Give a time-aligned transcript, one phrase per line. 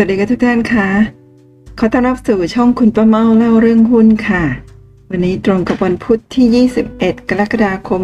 [0.00, 0.88] วัสดีค่ะทุกท่านค่ะ
[1.78, 4.44] ขอต้อนรับสู่ช่องคุณป้าเมาเล่าเรื่องหุ้นค่ะ
[5.10, 8.02] วันนี้ตรงกับวันพุธที่ 21 กรกฎาคม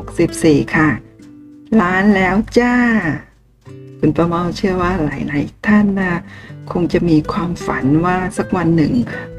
[0.00, 0.88] 2564 ค่ะ
[1.80, 2.74] ล้านแล้วจ้า
[4.00, 6.20] คุณป้าเมาเชื่อว่าหลายๆท่านนะ
[6.72, 8.92] คงจะมีความฝันว่าสักวันหนึ่ง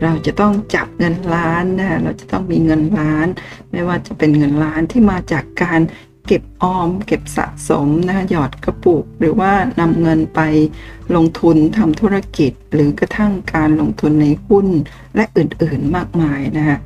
[0.04, 3.28] เราจะต้องจับเงินล้านนะเราจะต้องมีเงินล้าน
[3.72, 5.80] ไม่ว่าจะเป็นเงินล้านที่มาจากการ
[6.28, 10.42] เก็บออม เก็บสะสมนะหยอดกระปุก หรือว่านำเงินไป
[11.16, 14.68] ลงทุนทำธุรกิจ หรือกระทั่งการลงทุนในหุ้น
[15.16, 16.78] และอื่นๆมากมายนะฮะ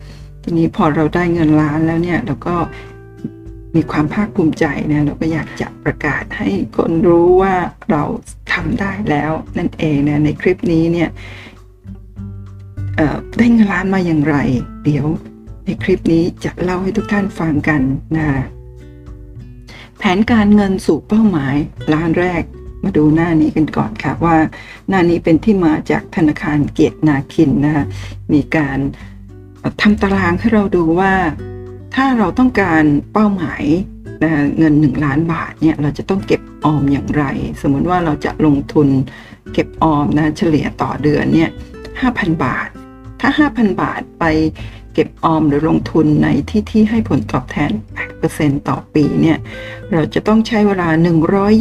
[0.44, 2.56] ทีนี้พอเราได้เงินล้านแล้วเนี่ยเราก็
[3.76, 7.56] มีความภาคภูมิใจนะเราก็อยากจะประกาศให้คนรู้ว่า
[7.92, 8.04] เรา
[8.54, 11.10] ทำได้แล้วนั่นเองนะในคลิปนี้เนี่ย
[13.38, 14.36] ได้เงินล้านมาอย่างไร
[14.86, 15.06] เดี๋ยว
[15.66, 17.82] ในคลิปนี้จะเล่าให้ทุกท่านฟังกัน
[18.18, 18.40] นะคะ
[19.98, 21.56] แผนการเงินสู่เป้าหมาย
[21.94, 22.44] ล้านแรก
[22.84, 24.38] มาดูหน้านี้กันก่อนค่ะว่า
[24.90, 27.86] หน้านี้เป็นที่มาจากธนาคารเกียรตินาคินนะคะ
[28.34, 28.78] มีการ
[29.82, 31.14] ทำตารางให้เราดูว่า
[31.96, 33.64] ถ้าเราต้องการเป้าหมาย
[34.24, 37.24] นะเงิน 1 ล้านบาทเนี่ยเราจะต้องเก็บออมอย่างไร
[37.62, 38.88] สมมติว่าเราจะลงทุน
[39.54, 41.50] เก็บออมนะเฉลี่ยต่อเดือนเนี่ย
[41.98, 42.68] 5,000 บาท
[43.22, 44.24] ถ้า 5,000 บาทไป
[45.00, 47.72] เก็บออมหรือลงทุนในที่ที่ให้ผลตอบแทน
[48.20, 49.38] 8%ต่อปีเนี่ย
[49.92, 50.90] เราจะต้องใช้เวลา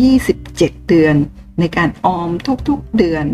[0.09, 1.15] 127 เดือน
[1.61, 2.31] ในการออม
[2.69, 3.25] ทุกๆเดือน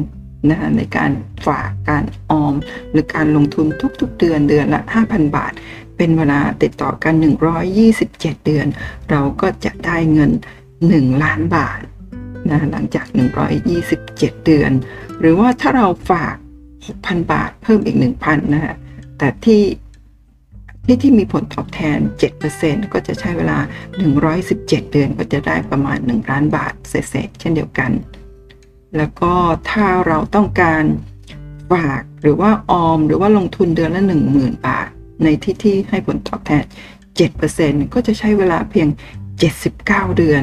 [0.50, 1.11] นะในการ
[1.47, 2.55] ฝากการออม
[2.91, 3.67] หรือการลงทุน
[4.00, 5.53] ทุกๆ เดือนเดือนละ 5,000 บาท
[5.97, 7.14] เป็นเวลาติดต่อกัน
[7.80, 8.67] 127 เดือน
[9.11, 10.30] เราก็จะได้เงิน
[10.77, 11.80] 1 ล้านบาท
[12.50, 13.06] นะหลังจาก
[13.80, 14.70] 127 เดือน
[15.20, 16.34] หรือว่าถ้าเราฝาก
[16.84, 18.75] 6,000 บาทเพิ่มอีก 1,000นะฮะ
[19.19, 19.61] แต่ที่
[20.86, 21.98] ที่ที่มีผลตอบแทน
[22.47, 23.58] 7%ก็จะใช้เวลา
[24.24, 27.90] 117 เดือนก็จะได้ประมาณ 1 ล้านบาทเศษเช่นเดียวกัน
[28.96, 29.33] แล้วก็
[29.70, 30.84] ถ้าเราต้องการ
[31.73, 34.02] ฝากหรือว่าออมหรือว่าลงทุนเดือนละ
[34.34, 34.89] 10,000 บาท
[35.24, 36.64] ในที่ที่ให้ผลตอบแทน
[37.28, 38.89] 7%ก็จะใช้เวลาเพียง
[39.52, 40.42] 79 เดือน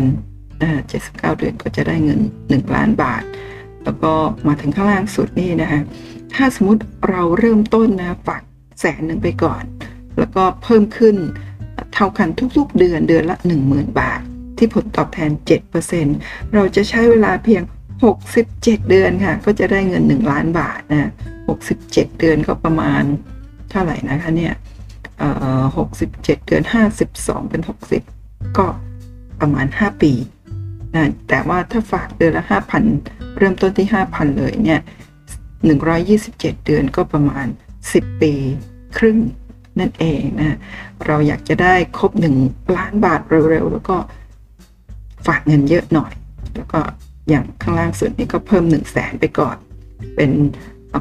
[0.62, 3.24] นะ79 เดือนก็จะได้เงิน 1 ล้านบาท
[3.84, 4.14] แล้วก็
[4.48, 5.82] มาถึงข้างล่างสุดนี่นะคะ
[6.34, 8.42] ถ้าสมมติเราเริ่มต้นนะฝาก
[8.80, 9.64] แสนหนึ่งไปก่อน
[10.20, 11.16] แล้วก็เพิ่มขึ้น
[11.94, 13.38] เท่ากันทุกๆเดือนเดือนละ
[13.68, 14.22] 10,000 บาท
[14.58, 15.32] ที่ผลตอบแทน
[15.92, 17.64] 7%เราจะใช้เวลาเพียง
[18.26, 21.10] 67 เดือนค่ะ ก็จะได้เงิน 1 ล้านบาทนะ
[21.60, 23.04] 67 เดือนก็ประมาณ
[23.70, 24.54] เท่าไหร่นะคะเนี่ย
[25.18, 25.30] เอ่
[25.62, 25.64] อ
[26.06, 26.64] 67เดือน
[27.06, 27.62] 52เป็น
[28.06, 28.68] 60ก็
[29.42, 30.14] ประมาณ5ปี
[30.96, 32.46] นะแต่ว่าถ้าฝากเดือนละ
[32.92, 34.82] 5,000เริ่มต้นที่5,000เลยเนี่ย
[35.58, 37.48] 127เดือนก็ประมาณ
[37.84, 38.34] 10ปี
[38.98, 39.18] ครึ่ง
[39.82, 40.58] นั่นเองนะ
[41.06, 42.36] เราอยากจะได้ครบหนึ่ง
[42.78, 43.98] ล้านบาทเร็วๆ แล้วก็
[45.28, 46.14] ฝากเงินเยอะหน่อย
[46.56, 46.80] แล้วก็
[47.30, 49.58] อย่างข้างล่างสุดนี้ก็เพิ่ม1นึ่งแสนไปก่อน
[50.16, 50.32] เป็น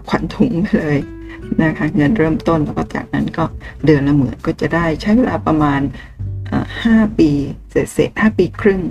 [0.08, 0.98] ขวัญถุงไปเลย
[1.62, 3.44] นะคะเงินเริ่มต้นแล้วก็จากนั้นก็
[3.84, 5.80] เดือนละหมื่นก็จะได้ใช้เวลาประมาณ
[6.82, 7.30] ห้าปี
[7.70, 8.82] เศษห้าปีครึ่ง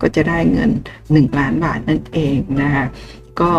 [0.00, 0.70] ก็จะได้เงิน
[1.04, 2.86] 1 ล้านบาทนั่นเองนะคะ
[3.40, 3.52] ก็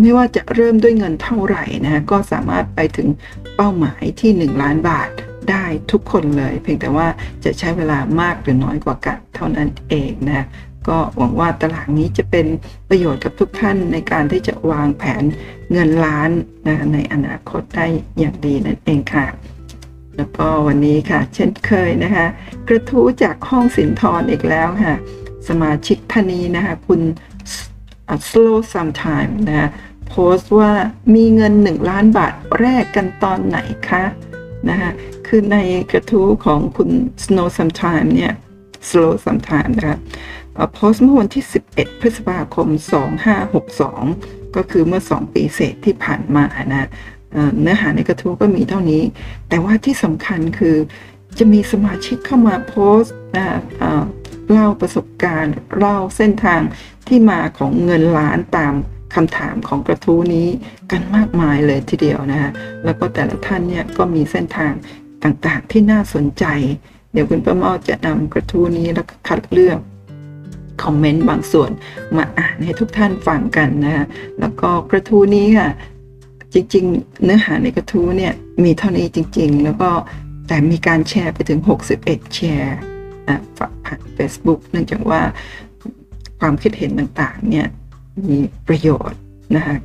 [0.00, 3.08] ไม่ว่าจะเริ่มด้วยเงินเท่าไหร่นะก็สามารถไปถึง
[3.56, 5.10] เป้าหมายที่ 1 ล้านบาท
[5.50, 7.06] ได้ทุกคนเลย เพียงแต่ว่า
[7.44, 10.46] จะใช้เวลามากหรือน้อยกว่ากันเท่านั้นเองนะ
[10.88, 12.46] ก็หวังว่าตลาดนี้จะเป็น
[12.88, 15.22] ประโยชน์กับทุกท่านในการที่จะวางแผน
[15.72, 16.30] เงินล้าน
[16.66, 17.86] นะในอนาคตได้
[18.18, 19.26] อย่างดีนั่นเองค่ะ
[20.16, 22.26] แล้วก็วันนี้ค่ะ เช่นเคยนะคะ
[22.68, 24.94] กระทู้จากห้องสินทรอีกแล้วค่ะ
[25.48, 27.00] สมาชิกท่านนี้นะคะ คุณ
[28.30, 29.68] slow sometime นะ
[30.08, 30.72] โพสต์ว่า
[31.14, 34.04] มีเงิน 1 ล้านบาทแรกกันตอนไหนคะ
[34.70, 34.90] นะคะ
[35.34, 35.58] คือใน
[35.92, 36.90] กระทู้ของคุณ
[37.24, 38.32] Snow Sometime เนี่ย
[38.88, 39.98] Slow Sometime นะคะ
[40.74, 41.44] โพสต์เมื่อวันที่
[41.74, 42.68] 11 พฤษภาคม
[43.42, 46.88] 2562 ก็คือเมื่อ 2 ปีเศษที่ผ่านมานะ
[47.60, 49.02] เนื้อหาในกระทู้ก็มีเท่านี้
[49.48, 50.76] แต่ว่าที่สำคัญคือ
[51.38, 53.46] จะมีสมาชิกเข้ามาโพสต์นะ
[54.50, 56.62] เล่าประสบการณ์เล่าเส้นทาง
[57.08, 58.74] ที่มาของเงินล้านตาม
[59.14, 60.48] คำถามของกระทู้นี้
[60.90, 62.50] กันมากมายเลยทีเดียวนะฮะ
[62.84, 64.72] แล้วก็แต่ละท่านเนี่ยก็มีเส้นทาง
[65.24, 66.44] ต่างๆ ที่น่าสนใจ
[67.12, 69.78] เดี๋ยวคุณประเมาจะนำกระทู้นี้แล้วก็คัดเลือก
[70.82, 71.70] คอมเมนต์บางส่วน
[72.16, 74.06] มาอ่านให้ทุกท่านฟังกันนะฮะ
[74.40, 75.70] แล้วก็กระทู้นี้ค่ะ
[76.54, 78.32] จริงๆ เนื้อหาในกระทู้เนี่ย
[78.64, 79.90] มีเท่านี้จริง ๆ แล้วก็
[80.48, 81.60] แต่มีการแชร์ไปถึง
[81.96, 82.76] 61 แชร์
[83.28, 83.40] นะ
[83.84, 85.20] ผ่าน Facebook เนื่องจากว่า
[86.40, 87.66] ความคิดเห็นต่างๆเนี่ย
[88.28, 88.38] มี
[88.68, 89.20] ประโยชน์
[89.56, 89.76] นะคะ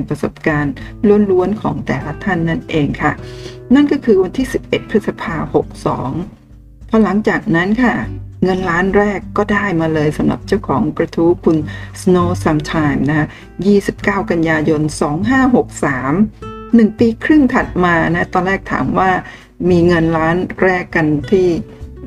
[0.00, 0.74] เป็นประสบการณ์
[1.30, 3.12] ล้วนๆของแต่ละท่านนั่นเองค่ะ
[3.74, 5.66] นั่นก็คือวันที่ 11 พฤษภาคม
[6.28, 7.94] 62พอหลังจากนั้นค่ะ
[8.42, 11.56] เงินล้านแรกก็ได้มาเลยสำหรับเจ้าของกระทู้คุณ
[12.00, 13.26] Snow Sometime นะ
[13.76, 14.82] 29 กันยายน
[16.10, 19.10] 2563 1ปีครึ่งถัดมานะตอนแรกถามว่า
[19.70, 21.46] มีเงินล้านแรกกันที่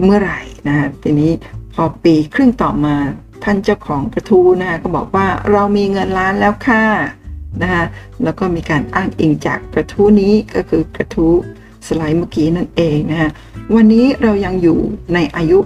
[0.04, 1.32] เมื่อไหร่นะทีนี้
[1.74, 2.96] พอปีครึ่งต่อมา
[3.44, 6.86] ท่านเจ้าของกระทู้นะก็บอกว่าเรามีเงินล้านแล้วค่ะ
[7.62, 7.86] นะคะ
[8.24, 11.34] แล้วก็มีการอ้างอิงจากกระทู้นี้ก็คือกระทู้
[11.88, 13.30] สไลด์เมื่อกี้นั่นเองนะคะ
[13.76, 14.80] วันนี้เรายังอยู่
[15.14, 15.58] ในอายุ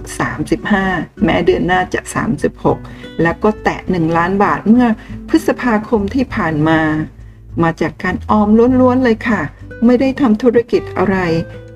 [0.58, 2.00] 35 แม้เดือนหน้าจะ
[2.60, 4.86] 36 แล้วก็แตะ 1 ล้านบาทเมื่อ
[5.28, 6.80] พฤษภาคมที่ผ่านมา
[7.62, 8.48] มาจากการออม
[8.80, 9.42] ล้วนๆเลยค่ะ
[9.86, 11.16] ไม่ได้ทำธุรกิจอะไร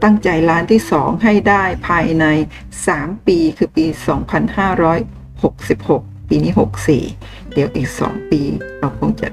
[0.03, 2.25] ตั้งใจล้านที่ 2 ให้ได้ภายใน
[2.77, 3.87] 3 ปีคือปี
[4.93, 6.53] 2566 ปีนี้
[7.01, 8.41] 64 เดี๋ยวอีก 2 ปี
[8.79, 9.29] เราคงจะ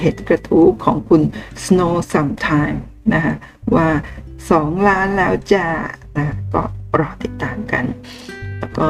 [0.00, 1.22] เห็นกระทู้ของคุณ
[1.64, 2.78] Snow Sometime
[3.14, 3.34] นะคะ
[3.74, 3.88] ว่า
[4.38, 5.66] 2 ล้านแล้วจ้า
[6.16, 6.62] นะก็
[6.98, 7.84] รอติดตามกัน
[8.58, 8.88] แล้วก็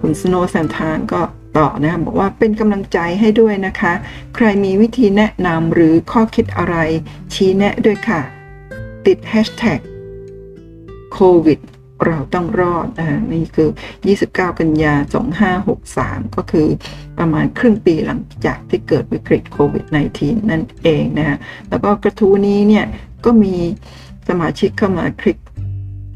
[0.00, 1.20] คุณ Snow Sometime ก็
[1.58, 3.92] ต่อนะบอกว่าเป็นกำลังใจให้ด้วยนะคะ
[4.34, 6.76] ใครมีวิธีแนะนำหรือข้อคิดอะไร
[7.34, 8.20] ชี้แนะด้วยค่ะ
[9.06, 9.80] ติด Hashtag
[11.12, 11.60] โควิด
[12.04, 13.68] เราต้องรอดนะนี่คือ
[14.14, 14.94] 29 กันยา
[15.64, 16.68] 2563 ก็คือ
[17.18, 19.84] ประมาณครึ่งปีหลังจากที่เกิดวิกฤตโควิด
[20.18, 21.38] -19 นั่นเองนะ
[21.68, 22.84] แล้วก็กระทู้นี้เนี่ย
[23.24, 23.54] ก็มี
[24.28, 25.38] สมาชิกเข้ามาคลิก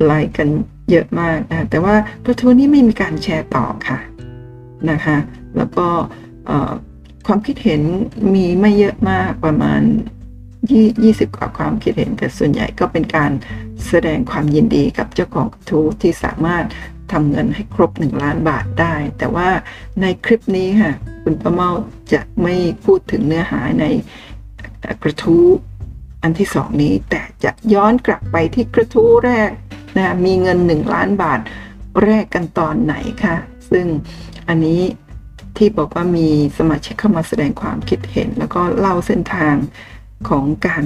[0.05, 0.49] ไลค์กัน
[0.91, 1.95] เยอะมากนะแต่ว่า
[2.25, 3.99] กระทู้นี้ไม่มีการแชร์ต่อค่ะ
[4.91, 5.17] นะคะ
[5.57, 5.87] แล้วก็
[7.27, 7.83] ความคิดเห็น
[8.35, 9.81] มีไม่เยอะมากประมาณ
[11.05, 13.33] ยี่สิบกว่าความคิดเห็น แต่ส่วนใหญ่ก็เป็นการ
[13.89, 16.65] แสดงความยินดีกับเจ้าของกระทู้ที่สามารถ
[17.13, 19.49] ทำเงินให้ครบ 1 ล้านบาทได้ แต่ว่า
[20.01, 20.93] ในคลิปนี้ค่ะ
[21.23, 21.71] คุณประเมา
[22.13, 22.55] จะไม่
[22.85, 23.85] พูดถึงเนื้อหาใน
[25.03, 25.47] กระทู้
[26.23, 29.51] อันที่สองนี้ แต่จะย้อนกลับไปที่กระทู้แรก
[29.97, 31.41] นะมีเงิน 1 ล้านบาท
[32.05, 33.37] แรกกันตอนไหนคะ
[33.71, 33.87] ซึ่ง
[34.49, 34.81] อันนี้
[35.57, 36.29] ที่บอกว่ามี
[36.59, 39.55] สมาชิกเข้ามาแสดงความคิดเห็น แล้วก็เล่าเส้นทาง
[40.29, 40.85] ของการ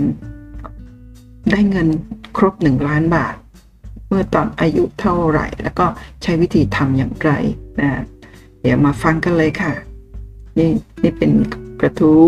[1.50, 1.88] ได้เงิน
[2.36, 3.34] ครบหนึ่งล้านบาท
[4.08, 5.86] เมื่อตอนอายุเท่าไหร่ แล้วก็
[6.22, 7.31] ใช้วิธีทำอย่างไร
[7.81, 8.02] นะ
[8.60, 9.72] เดี๋ยวมาฟังกันเลยค่ะ
[10.58, 10.70] นี่
[11.02, 11.31] นี่เป็น
[11.81, 12.22] กระทู้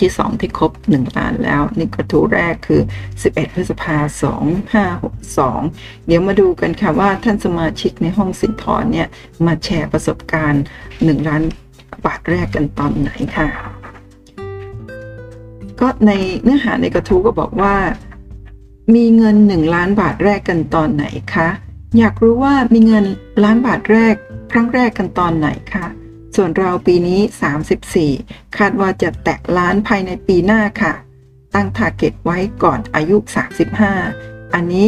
[0.00, 2.80] ที่สองที่ครบหนึ่งล้านแล้ว นี่กระทู้แรกคือ
[3.18, 5.60] 11 พฤษภาสองห้าหกสอง
[6.06, 9.08] เดี๋ยวมาดูกันค่ะว่าท่านสมาชิกในห้องสินทรเนี่ย
[9.46, 10.64] มาแชร์ประสบการณ์
[11.04, 11.42] หนึ่งล้าน
[12.04, 13.48] บาทแรกกันตอนไหนค่ะ
[15.82, 16.12] ก็ใน
[16.42, 17.74] เนื้อหาในกระทู้ก็บอกว่า
[18.94, 21.48] มีเงินหนึ่งล้านบาทแรกกันตอนไหนคะ
[21.98, 23.04] อยากรู้ว่ามีเงิน
[23.44, 24.14] ล้านบาทแรก
[24.52, 25.86] ครั้งแรกกันตอนไหนคะ
[26.36, 27.20] ส่วนเราปีนี้
[27.88, 30.92] 34 คาดว่าจะแตะล้านภายในปีหน้าค่ะ
[31.54, 33.16] ตั้ง target ไว้ก่อนอายุ
[33.86, 34.86] 35 อันนี้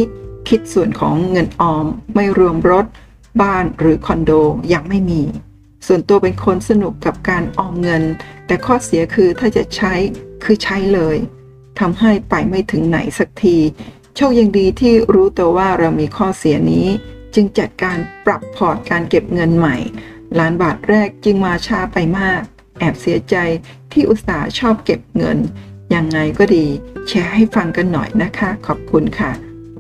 [0.49, 2.87] คิดส่วนของเงินออมไม่รวมรถ
[3.43, 4.33] บ้านหรือคอนโด
[4.73, 5.23] ยังไม่มี
[5.87, 8.03] ส่วนตัวเป็นคนสนุกกับการออมเงิน
[8.47, 9.95] แต่ข้อเสียคือถ้าจะใช้
[10.45, 11.17] คือใช้เลย
[11.81, 13.57] ทำให้ไปไม่ถึงไหนสักที
[14.17, 16.87] โชคยังดีที่รู้ตัวว่าเรามีข้อเสียนี้
[17.35, 19.77] จึงจัดการปรับพอร์ตการเก็บเงินใหม่
[20.39, 22.41] ล้านบาทแรกจึงมาช้าไปมาก
[22.79, 23.37] แอบเสียใจ
[23.93, 25.39] ที่อุตส่าห์ชอบเก็บเงิน
[25.95, 26.67] ยังไงก็ดี
[27.09, 29.33] แชร์ให้ฟังกันหน่อยนะคะ ขอบคุณค่ะ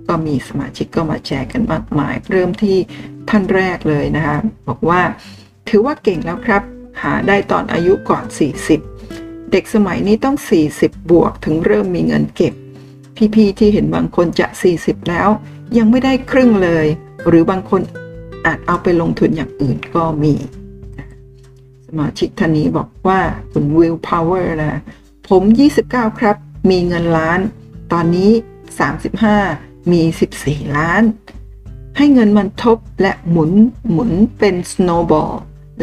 [0.08, 2.76] ก็มีสมาชิกก็มาแชร์กันมากมาย เริ่มที่
[3.28, 4.36] ท่านแรกเลยนะคะ
[4.68, 5.00] บอกว่า
[5.68, 6.62] ถือว่าเก่งแล้วครับ
[7.02, 8.24] หาได้ตอนอายุก่อน
[8.64, 8.93] 40
[9.56, 10.36] เด็กสมัยนี้ต้อง
[10.74, 12.54] 40 บวกถึงเริ่มมีเงินเก็บ
[13.34, 14.46] พี่ๆที่เห็นบางคนจะ
[14.78, 15.28] 40 แล้ว
[15.76, 16.86] ยังไม่ได้ครึ่งเลย
[17.28, 17.80] หรือบางคน
[18.46, 20.34] อาจเอาไปลงทุนอย่างอื่นก็มี
[21.86, 23.20] สมาชิกท่านนี้บอกว่า
[23.52, 24.80] คุณวิลพาวเวอร์นะ
[25.28, 25.42] ผม
[25.82, 26.36] 29 ครับ
[26.70, 27.40] มีเงินล้าน
[27.92, 28.30] ตอนนี้
[29.10, 30.02] 35 มี
[30.38, 31.02] 14 ล้าน
[31.96, 33.50] ให้เงินมันทบและหมุน
[33.90, 35.32] หมุนเป็นสโนว์บอล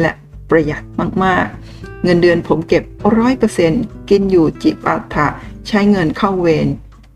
[0.00, 0.12] และ
[0.52, 0.84] ประหยัด
[1.24, 2.84] มากๆ เงินเดือนผมเก็บ
[3.16, 5.26] ร้อยเปอร์เซ็นต์กินอยู่จิปาถะ
[5.68, 6.68] ใช้เงินเข้าเวร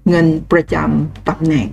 [0.08, 1.68] เงินประจำตำแหน่ง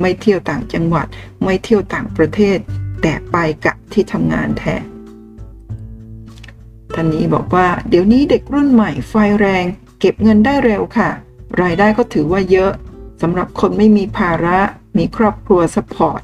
[0.00, 1.06] ไม่เที่ยวต่างจังหวัด
[1.44, 2.58] ไม่เที่ยวต่างประเทศ
[3.02, 4.82] แต่ไปกับที่ทำงานแทน
[6.94, 9.64] ท่านนี้บอกว่าเดี๋ยวนี้เด็กรุ่นใหม่ไฟแรง
[10.00, 11.10] เก็บเงินได้เร็วค่ะ
[11.62, 12.72] รายได้ก็ถือว่าเยอะ
[13.22, 14.58] สำหรับคนไม่มีภาระ
[14.98, 16.22] มีครอบครัวสปอร์ต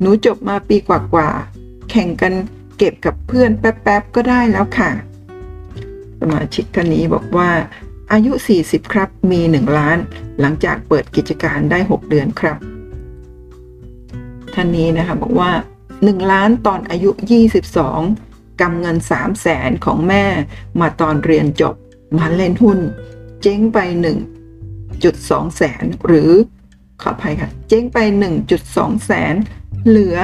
[0.00, 2.32] หนูจบมาปีกว่าๆแข่งกัน
[2.84, 4.90] เก็บกับเพื่อนแป๊บๆก็ได้แล้วค่ะ
[6.20, 7.50] สมาชิกท่านนี้บอกว่า
[8.12, 9.98] อายุ 40 ครับ มี 1 ล้าน
[10.40, 12.58] หลังจากเปิดกิจการได้ 6 เดือนครับ
[14.54, 15.50] ท่านนี้นะคะบอกว่า
[15.92, 17.10] 1 ล้านตอนอายุ
[17.84, 20.24] 22กำเงิน 3 0 0แสนของแม่
[20.80, 21.74] มาตอนเรียนจบ
[22.18, 22.78] มาเล่นหุ้น
[23.42, 23.78] เจ๊งไป
[24.68, 26.30] 1.2 แสนหรือ
[27.02, 27.98] ขออภัยค่ะ เจ๊งไป
[28.52, 29.34] 1.2 แสน
[29.86, 30.16] เหลือ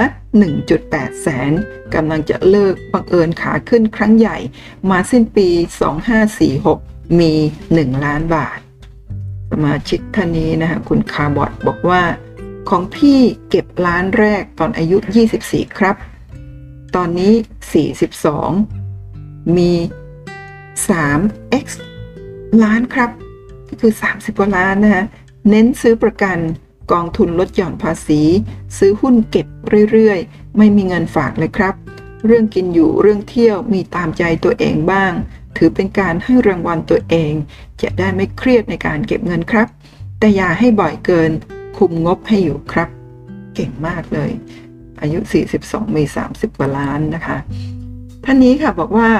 [0.58, 1.52] 1.8 แสน
[1.94, 4.38] กำลังจะเลิกบังเอิญขาขึ้นครั้งใหญ่
[4.90, 5.48] มาสิ้นปี
[6.34, 7.32] 2546 มี
[7.68, 8.58] 1 ล้านบาท
[9.50, 12.02] สมาชิกท่านนี้นะคะคุณคาร์บอดบอกว่า
[12.68, 14.96] ของพี่เก็บล้านแรกตอนอายุ
[15.38, 15.96] 24 ครับ
[16.96, 17.32] ตอนนี้
[18.84, 19.72] 42 มี
[20.88, 21.66] 3x
[22.62, 23.10] ล้านครับ
[23.80, 25.04] คือ 30 กว่าล้านนะคะ
[25.48, 26.38] เน้นซื้อประกัน
[26.92, 28.23] กองทุนลดหย่อนภาษี
[28.78, 29.47] ซื้อหุ้นเก็บ
[29.92, 31.75] เรื่อยๆ ไม่มีเงินฝากเลยครับ
[32.26, 35.12] เรื่องกินอยู่เรื่องเที่ยวมีตามใจตัวเองบ้าง
[35.57, 37.33] ถือเป็นการให้รางวัลตัวเอง
[37.83, 39.68] จะได้ไม่เครียดในการเก็บเงินครับ
[40.18, 41.30] แต่อย่าให้บ่อยเกิน
[41.78, 42.88] คุมงบให้อยู่ครับ
[43.54, 44.30] เก่งมากเลย
[45.00, 45.18] อายุ
[45.59, 47.38] 42 มี 30 กว่าล้านนะคะ
[48.25, 49.11] ท่านนี้ค่ะบอกว่า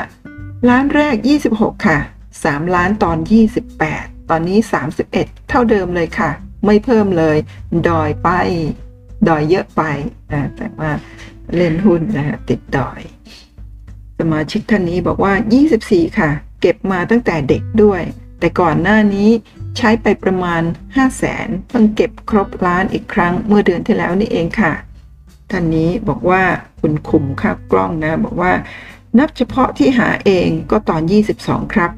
[0.69, 1.17] ล้านแรก
[1.51, 1.99] 26 ค่ะ
[2.37, 3.19] 3 ล้านตอน
[3.75, 4.59] 28 ตอนนี้
[5.05, 6.31] 31 เท่าเดิมเลยค่ะ
[6.65, 7.37] ไม่เพิ่มเลย
[7.89, 8.29] ดอยไป
[9.29, 9.83] ดอยเยอะไป
[10.33, 10.91] นะแต่ว่า
[11.57, 13.01] เล่นหุ้นนะคะติดดอย
[14.19, 15.33] สมาชิกท่านนี้บอกว่า
[15.77, 18.03] 24 ค่ะ เก็บมาตั้งแต่เด็กด้วย
[18.41, 19.31] แต่ก่อนหน้านี้
[19.77, 24.73] ใช้ไปประมาณ 5 0 0แสนเพิ่งเก็บครบล้านอีกครั้งเมื่อเดือนที่แล้วนี่เองค่ะ
[25.51, 26.43] ท่านนี้บอกว่า
[26.81, 28.53] คุณคุมค่ากล้องนะ บอกว่า
[29.19, 31.03] นับเฉพาะที่หาเองก็ตอน
[31.39, 31.91] 22 ครับ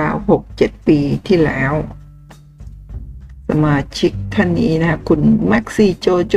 [0.00, 1.72] ราวๆ6-7 ปีที่แล้ว
[3.50, 6.36] สมาชิกท่านนี้นะคะคุณแม็กซี่โจโจ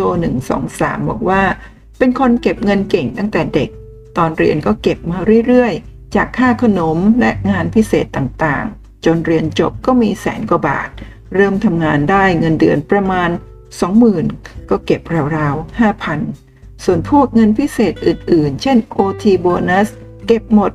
[0.54, 1.42] 123บอกว่า
[1.98, 3.70] เป็นคนเก็บเงินเก่งตั้งแต่เด็ก
[4.18, 5.18] ตอนเรียนก็เก็บมา
[5.48, 10.90] เรื่อยๆ จากค่าขนมและงานพิเศษต่างๆ จนเรียนจบก็มีแสนกว่าบาท
[11.36, 13.30] เริ่มทำงานได้เงินเดือนประมาณ
[14.00, 15.02] 20,000 ก็เก็บ
[15.38, 15.80] ราวๆ
[16.24, 19.90] 5,000 ส่วนพวกเงินพิเศษอื่นๆ เช่น OT โบนัส
[20.28, 20.72] เก็บหมด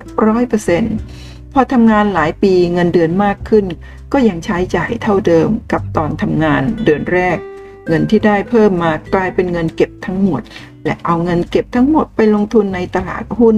[0.68, 3.66] 100% พอทำงานหลายปีเงินเดือนมากขึ้น
[4.12, 7.38] ก็ยังใช้จ่ายเท่าเดิมกับตอนทำงานเดือนแรก
[7.86, 10.42] เงินที่ได้เพิ่มมากลายเป็นเงินเก็บทั้งหมด
[10.84, 13.56] และเอาเงินเก็บทั้งหมดไปลงทุนในตลาดหุ้น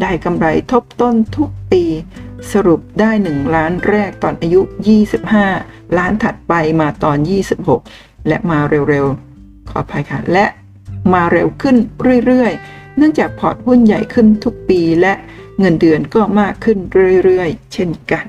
[0.00, 1.84] ได้กำไรทบต้นทุกปี
[2.52, 4.60] สรุปได้ 1 ล้านแรกตอนอายุ
[5.28, 7.18] 25 ล้านถัดไปมาตอน
[7.72, 8.58] 26 และมา
[8.90, 10.46] เร็วๆ ขออภัยค่ะ และ
[11.12, 11.76] มาเร็วขึ้น
[12.26, 15.12] เรื่อยๆ เนื่องจากพอร์ตหุ้นใหญ่ขึ้นทุกปีและ
[15.58, 16.78] เงินเดือนก็มากขึ้น
[17.24, 18.26] เรื่อยๆ เช่นกัน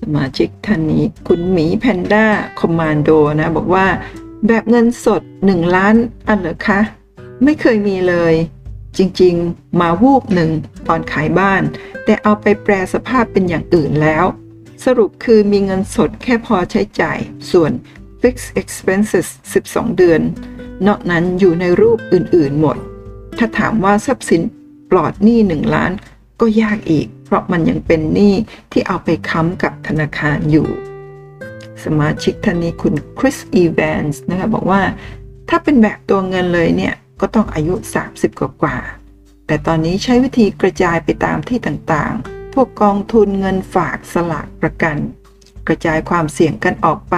[0.00, 2.26] สมาชิกท่านนี้คุณหมีแพนด้า
[2.60, 3.86] คอมมานโดนะ บอกว่า
[4.46, 5.94] แบบเงินสด 1 ล้าน
[6.28, 6.80] อันเหรอคะ
[7.44, 8.34] ไม่เคยมีเลย
[8.96, 10.50] จริงๆ มาวูบหนึ่ง
[10.88, 11.62] ตอนขายบ้าน
[12.04, 14.24] แต่เอาไปแปลสภาพเป็นอย่างอื่นแล้ว
[14.84, 17.18] สรุปคือมีเงินสดแค่พอใช้จ่าย
[17.50, 17.72] ส่วน
[18.20, 19.28] fixed expenses
[19.64, 20.20] 12 เดือน
[20.86, 22.76] นอกนั้นอยู่ในรูปอื่นๆหมด
[23.38, 24.42] ถ้าถามว่าทรัพย์สิน
[24.90, 25.92] ปลอดหนี้1ล้าน
[26.40, 28.34] ก็ยากอีก เพราะมันยังเป็นหนี้
[28.72, 30.68] ที่เอาไปค้ำกับธนาคารอยู่
[31.84, 34.82] สมาชิกท่านนี้คุณคริสอีแวนส์นะคะบอกว่า
[35.48, 37.74] ถ้าเป็นแบบตัวเงินเลยเนี่ย ก็ต้องอายุ
[38.06, 38.76] 30 กว่ากว่า
[39.46, 44.96] แต่ตอนนี้ใช้วิธีกระจายไปตามที่ต่างๆ พวกกองทุนเงินฝากสลากประกัน
[45.68, 47.16] กระจายความเสี่ยงกันออกไป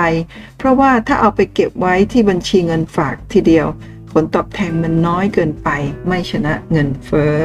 [0.56, 3.66] เพราะว่าถ้าเอาไปเก็บไว้ที่บัญชีเงินฝากทีเดียว
[4.12, 5.68] ผลตอบแทนมันน้อยเกินไป
[6.06, 7.36] ไม่ชนะเงินเฟ้อ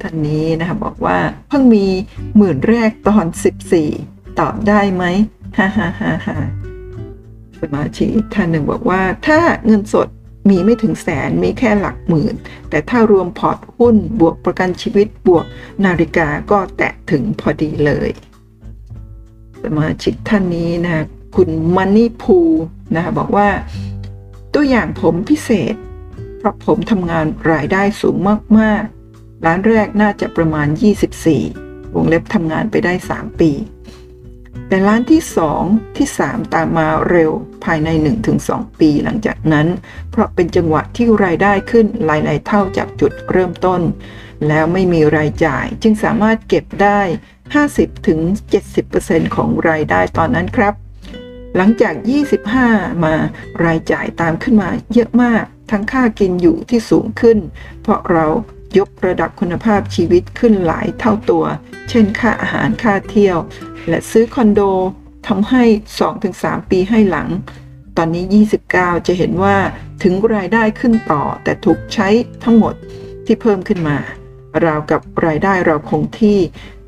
[0.00, 1.18] ท่านนี้นะคะบอกว่า
[1.48, 1.86] เพิ่งมี
[2.36, 3.26] หมื่นแรกตอน
[3.82, 5.04] 14 ตอบได้ไหม
[5.58, 6.38] ฮ่าฮ่าฮ่าฮ่า
[7.60, 10.08] สมาชิกท่านหนึ่งบอกว่า ถ้าเงินสด
[10.50, 12.34] มีไม่ถึงแสนมีแค่หลักหมื่น
[12.70, 15.44] แต่ถ้ารวมพอร์ตหุ้นบวกประกันชีวิตบวก
[15.84, 18.10] นาฬิกาก็แตะถึงพอดีเลย
[19.62, 21.04] สมาชิกท่านนี้นะ
[21.36, 22.38] คุณมันนี่พู
[22.94, 23.48] นะคะบอกว่า
[24.54, 25.74] ตัวอย่างผมพิเศษ
[26.38, 28.16] เพราะผมทำงานรายได้สูง
[28.58, 30.68] มากๆ ร้านแรกน่าจะประมาณ
[31.30, 33.50] 24 วงเล็บทำงานไปได้ 3 ปี
[34.68, 35.22] แต่ร้านที่
[35.58, 37.30] 2 ที่ 3 ตามมาเร็ว
[37.64, 37.88] ภายใน
[38.34, 39.66] 1-2 ปีหลังจากนั้น
[40.10, 43.80] เพราะเป็นจังหวะที่รายได้ขึ้นหลายๆเท่าจากจุดเริ่มต้น
[44.48, 47.00] แล้วไม่มีรายจ่ายจึงสามารถเก็บได้
[48.58, 50.74] 50-70%ของรายได้ตอนนั้นครับ
[51.56, 51.94] หลังจาก
[52.50, 53.14] 25 มา
[53.64, 57.38] รายจ่ายตามขึ้นมาเยอะมาก ทั้งค่ากินอยู่ที่สูงขึ้น
[57.82, 58.26] เพราะเรา
[58.78, 61.44] ยกระดับคุณภาพชีวิตขึ้นหลายเท่าตัว
[61.88, 63.38] เช่นค่าอาหารค่าเที่ยว
[63.88, 64.60] และซื้อคอนโด
[65.26, 65.64] ทำให้
[66.16, 67.28] 2-3 ปีให้หลัง
[67.96, 68.24] ตอนนี้
[68.70, 69.56] 29 จะเห็นว่า
[70.02, 72.08] ถึงรายได้ขึ้นต่อ แต่ถูกใช้
[72.44, 72.74] ทั้งหมด
[73.24, 73.98] ที่เพิ่มขึ้นมา
[74.64, 76.38] ราวกับรายได้เราคงที่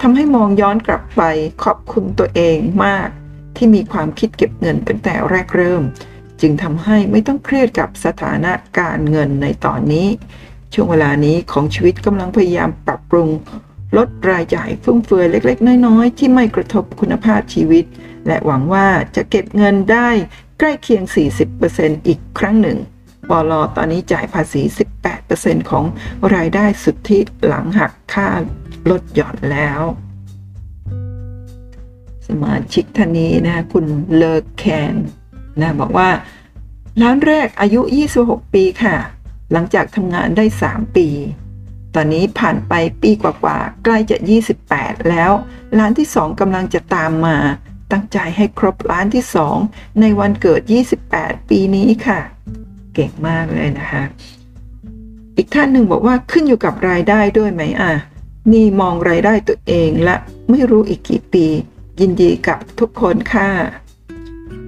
[0.00, 1.23] ทำให้มองย้อนกลับไป
[1.64, 3.08] ขอบคุณตัวเองมาก
[3.57, 5.83] ที่มีความคิดเก็บเงินตั้งแต่แรกเริ่ม
[6.41, 10.09] จึงทำให้ไม่ต้องเครียดกับสถานะการเงินในตอนนี้
[10.75, 13.29] ช่วงเวลานี้ของชีวิตกำลังพยายามปรับปรุง
[13.97, 17.85] ลดรายจ่ายฟุ่มเฟือยเล็ก ๆ น้อย ๆ ที่ไม่กระทบคุณภาพชีวิต
[18.27, 20.09] และหวังว่าจะเก็บเงินได้
[20.59, 21.03] ใกล้เคียง
[21.57, 22.79] 40%อีกครั้งหนึ่ง
[23.29, 24.63] ปลอตอนนี้จ่ายภาษี
[25.17, 25.85] 18%ของ
[26.35, 28.29] รายได้สุทธิหลังหักค่า
[28.91, 29.81] ลดหย่อนแล้ว
[32.26, 34.95] สมาชิกท่านนี้นะคุณเลอแคน
[35.61, 36.09] นะบอกว่า
[37.02, 37.80] ร้านแรกอายุ
[38.18, 38.97] 26 ปีค่ะ
[39.52, 41.09] หลังจากทำงานได้ 3 ปี
[41.95, 44.16] ตอนนี้ผ่านไปปีกว่าๆ ใกล้จะ
[44.62, 45.30] 28 แล้ว
[45.78, 47.37] ร้านที่ 2กำลังจะตามมา
[47.92, 49.25] ตั้งใจให้ครบร้านที่
[49.62, 50.61] 2 ในวันเกิด
[51.06, 52.21] 28 ปีนี้ค่ะ
[52.95, 54.04] เก่งมากเลยนะคะ
[55.37, 57.92] อีกท่านหนึ่งบอกว่าขึ้นอยู่กับรายได้ด้วยไหมอะ
[58.52, 60.16] นี่มองรายได้ตัวเองและ
[60.50, 61.47] ไม่รู้อีกกี่ปี
[62.00, 63.49] ยินดีกับทุกคนค่ะ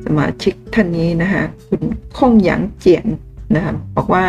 [0.04, 1.82] สมาชิกท่านนี้นะคะคุณ
[2.18, 3.06] คงหยางเจียน
[3.54, 4.24] นะคะบอกว่า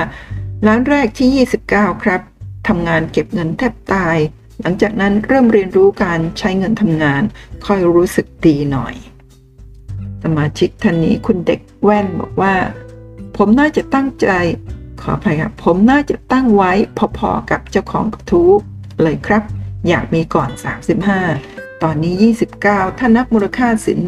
[0.67, 2.21] ร้านแรกที่ 29 ครับ
[2.67, 4.17] ทำงานเก็บเงินแทบตาย
[4.61, 7.21] หลังจากนั้นเริ่มเรียนรู้การใช้เงินทำงาน
[7.65, 8.95] ค่อยรู้สึกดีหน่อย
[10.23, 12.53] สมาชิกท่านนี้คุณเด็กแว่นบอกว่า
[13.37, 14.27] ผมน่าจะตั้งใจ
[15.01, 16.71] ขออภัยครับผมน่าจะตั้งไว้
[17.17, 18.51] พอๆกับเจ้าของกระทู้
[19.03, 19.43] เลยครับ
[19.87, 20.49] อยากมีก่อน
[21.09, 22.13] 35 ตอนนี้
[22.61, 24.01] 29 ถ้านับมูลค่าสิน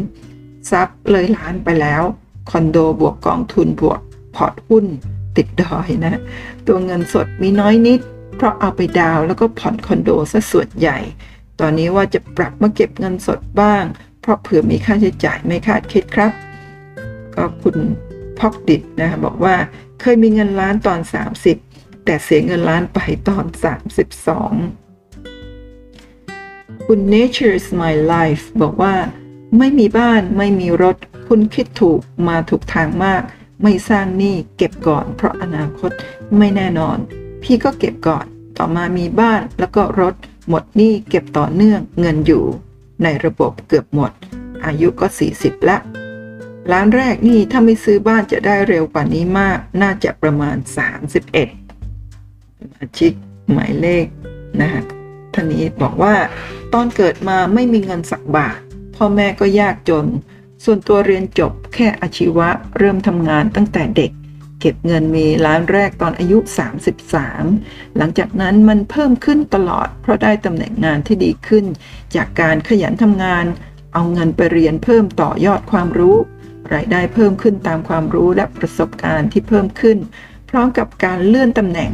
[0.70, 2.02] ทรัพย์เลยล้านไปแล้ว
[2.50, 4.00] คอนโดบวกกองทุนบวก
[4.36, 4.86] พอร์ตหุ้น
[5.36, 6.14] ติดดอยนะ
[6.66, 8.00] ตัวเงินสดมีน้อยนิด
[8.36, 10.98] เพราะเอาไปดาวแล้วก็ผ่อนคอนโดซะส่วนใหญ่
[11.60, 13.84] ตอนนี้ว่าจะปรับมาเก็บเงินสดบ้าง
[14.20, 16.32] เพราะเผื่อมีค่าใช้จ่ายไม่คาดคิดครับ
[17.34, 17.76] ก็คุณ
[18.38, 19.54] พอกดิดนะบอกว่า
[20.00, 21.00] เคยมีเงินล้านตอน
[21.52, 22.98] 30 แต่เสียเงินล้านไป
[23.28, 23.44] ตอน
[24.16, 24.81] 32
[26.94, 28.94] คุณ nature is My Life บอกว่า
[29.58, 30.96] ไม่มีบ้านไม่มีรถ
[31.28, 33.22] คุณคิดถูกมาถูกทางมาก
[33.62, 35.90] ไม่สร้างหนี้เก็บก่อน เพราะอนาคต
[36.38, 36.98] ไม่แน่นอน
[37.42, 38.24] พี่ก็เก็บก่อน
[38.58, 40.14] ต่อมามีบ้านแล้วก็รถ
[40.48, 42.44] หมดหนี้เก็บต่อเนื่องเงินอยู่
[43.02, 44.10] ในระบบเกือบหมด
[44.64, 45.06] อายุก็
[45.38, 45.76] 40 ละ
[46.72, 50.78] ร้านแรกนี่ถ้าไม่ซื้อบ้านจะได้เร็วกว่านี้มาก น่าจะประมาณ 31ส
[52.74, 53.12] มาชิก
[53.52, 54.06] หมายเลข
[54.62, 54.84] นะฮะ
[55.34, 56.14] ท่านนี้บอกว่า
[56.74, 58.58] ตอนเกิดมาไม่มีเงินสักบาท
[58.96, 60.06] พ่อแม่ก็ยากจน
[60.64, 64.12] ส่วนตัวเรียนจบแค่อาชีวะเริ่มทำงานตั้งแต่เด็ก
[64.60, 66.38] เก็บเงินมีร้านแรกตอนอายุ
[67.18, 71.64] 33 หลังจากนั้นมันเพิ่มขึ้นตลอด เพราะได้ตำแหน่งงานที่ดีขึ้น
[72.14, 73.44] จากการขยันทำงาน
[73.94, 76.16] เอาเงินไปเรียนเพิ่มต่อยอดความรู้
[76.74, 79.98] รายได้เพิ่มขึ้นตามความรู้และประสบการณ์ที่เพิ่มขึ้น
[80.50, 81.90] พร้อมกับการเลื่อนตำแหน่ง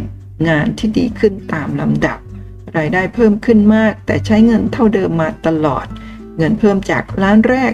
[0.48, 2.18] งานที่ดีขึ้นตามลำดับ
[2.76, 5.86] รายได้เพิ่มขึ้นมาก แต่ใช้เงินเท่าเดิมมาตลอด
[6.38, 7.72] เงินเพิ่มจากล้านแรก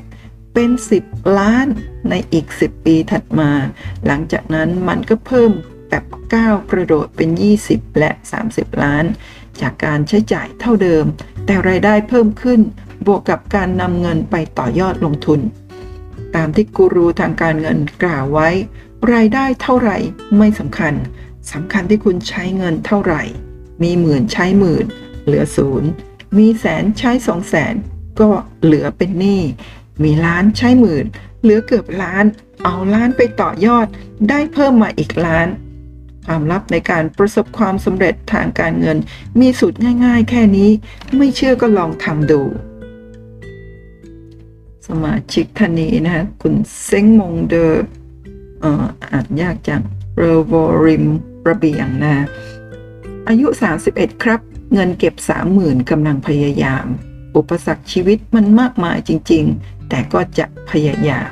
[0.55, 0.71] เป็น
[1.05, 1.67] 10 ล้าน
[2.11, 3.51] ในอีก 10 ปีถัดมา
[4.07, 5.51] หลังจากนั้นมันก็เพิ่ม
[5.89, 6.05] แบบ
[6.35, 7.31] ก้าวกระโดดเป็น
[7.65, 8.11] 20 และ
[8.47, 9.05] 30 ล้าน
[9.61, 11.05] จากการใช้จ่ายเท่าเดิม
[11.47, 12.61] แต่รายได้เพิ่มขึ้น
[13.07, 15.41] บวกกับการนำเงินไปต่อยอดลงทุน
[16.37, 18.49] ตามที่กูรูทางการเงินกล่าวไว้
[19.13, 19.97] รายได้เท่าไหร่
[20.39, 20.95] ไม่สำคัญ
[21.53, 23.23] สำคัญที่คุณใช้เงินเท่าไหร่
[23.85, 24.85] มีหมื่นใช้หมื่น
[25.25, 25.89] เหลือศูนย์
[26.39, 27.75] มีแสนใช้สองแสน
[28.21, 28.31] ก็
[28.65, 29.43] เหลือเป็นหนี้
[30.03, 31.05] มีล้านใช้หมื่น
[31.43, 32.25] เหลือเกือบล้าน
[32.65, 33.87] เอาล้านไปต่อยอด
[34.29, 35.49] ได้เพิ่มมาอีกล้าน
[36.27, 38.99] ความลับในการประสบความสำเร็จทางการเงิน
[39.41, 40.71] มีสูตรง่ายๆ แค่นี้
[41.17, 42.43] ไม่เชื่อก็ลองทำดู
[44.87, 47.85] สมาชิกท่านนี้นะะคุณเซ้งมงเดอร์
[48.65, 49.83] อ่านยากจัง
[50.17, 50.53] เรโว
[50.85, 51.05] ริม
[51.49, 52.27] ระเบียงนะ
[53.29, 53.47] อายุ
[53.87, 54.41] 31 ครับ
[54.73, 55.15] เงินเก็บ
[55.53, 56.87] 30,000กำลังพยายาม
[57.37, 61.31] อุปสรรคชีวิตมันมากมายจริง ๆ แต่ก็จะพยายาม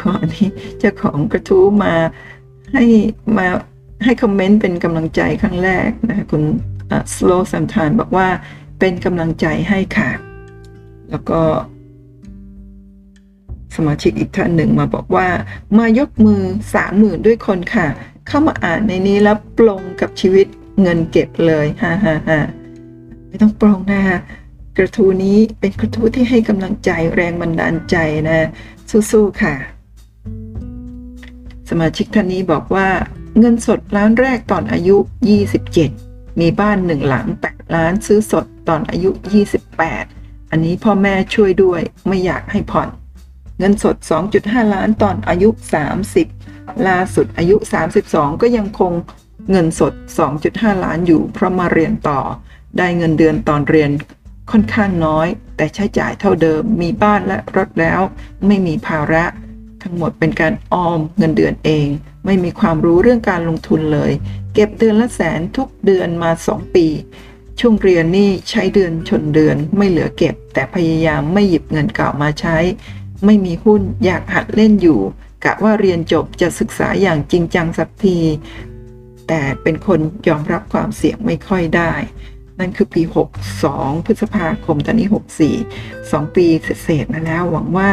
[0.00, 1.94] ข้อนี้เจ้าของกระทู้มา
[2.72, 2.84] ให้
[3.36, 3.46] มา
[4.04, 6.42] ให้คอมเมนต์เป็นกำลังใจครั้งแรกนะคุณ
[7.14, 8.28] slow sometime บอกว่า
[8.78, 10.10] เป็นกำลังใจให้ค่ะ
[11.10, 11.40] แล้วก็
[13.76, 15.28] สมาชิกอีกท่านหนึ่งมาบอกว่า
[15.78, 16.42] มายกมือ
[16.74, 17.86] สามหมื่นด้วยคนค่ะ
[18.28, 20.46] เข้ามาอ่านในนี้แล้วปลงกับชีวิต
[20.82, 22.40] เงินเก็บเลยฮ่าฮ่าฮ่า
[23.28, 24.18] ไม่ต้องปลงนะะ
[24.76, 27.96] กระทูนี้เป็นกระทูที่ให้กำลังใจแรงบันดาลใจ
[28.28, 28.48] นะ
[29.10, 29.54] สู้ๆค่ะ
[31.68, 32.88] สมาชิกท่านนี้บอกว่า
[33.38, 34.96] เงินสดล้านแรกตอนอายุ
[35.68, 39.10] 27 มีบ้านหนึ่งหลัง 8 ล้านซื้อสดตอนอายุ
[39.80, 42.88] 28 อันนี้พ่อแม่ช่วยด้วยไม่อยากให้ผ่อน
[43.58, 43.96] เงินสด
[44.34, 45.48] 2.5 ล้านตอนอายุ
[46.18, 47.56] 30 ล่าสุดอายุ
[47.98, 48.92] 32 ก็ยังคง
[49.50, 49.92] เงินสด
[50.38, 52.20] 2.5 ล้านอยู่เพราะมาเรียนต่อ
[52.78, 53.90] ได้เงินเดือนตอนเรียน
[54.50, 58.00] ค่อนข้างน้อย แต่ใช้จ่ายเท่าเดิม มีบ้านและรถแล้ว
[58.46, 59.24] ไม่มีภาระ
[59.82, 61.88] ทั้งหมดเป็นการออมเงินเดือนเอง
[62.26, 64.12] ไม่มีความรู้เรื่องการลงทุนเลย
[64.54, 66.86] เก็บเดือนละแสนทุกเดือนมา 2 ปี
[67.60, 72.56] ช่วงเรียนนี่ใช้เดือนชนเดือนไม่เหลือเก็บ แต่พยายามไม่หยิบเงินเก่ามาใช้
[73.24, 75.00] ไม่มีหุ้นอยากหัดเล่นอยู่
[75.44, 78.18] กะว่าเรียนจบจะศึกษาอย่างจริงจังสักที
[79.28, 81.92] แต่เป็นคนยอมรับความเสี่ยงไม่ค่อยได้
[82.58, 83.02] นั่นคือปี
[83.54, 85.08] 62 พฤษภาคมตอนนี้
[85.68, 86.46] 64 2 ปี
[86.82, 87.90] เศษๆมาแล้ว หวังว่า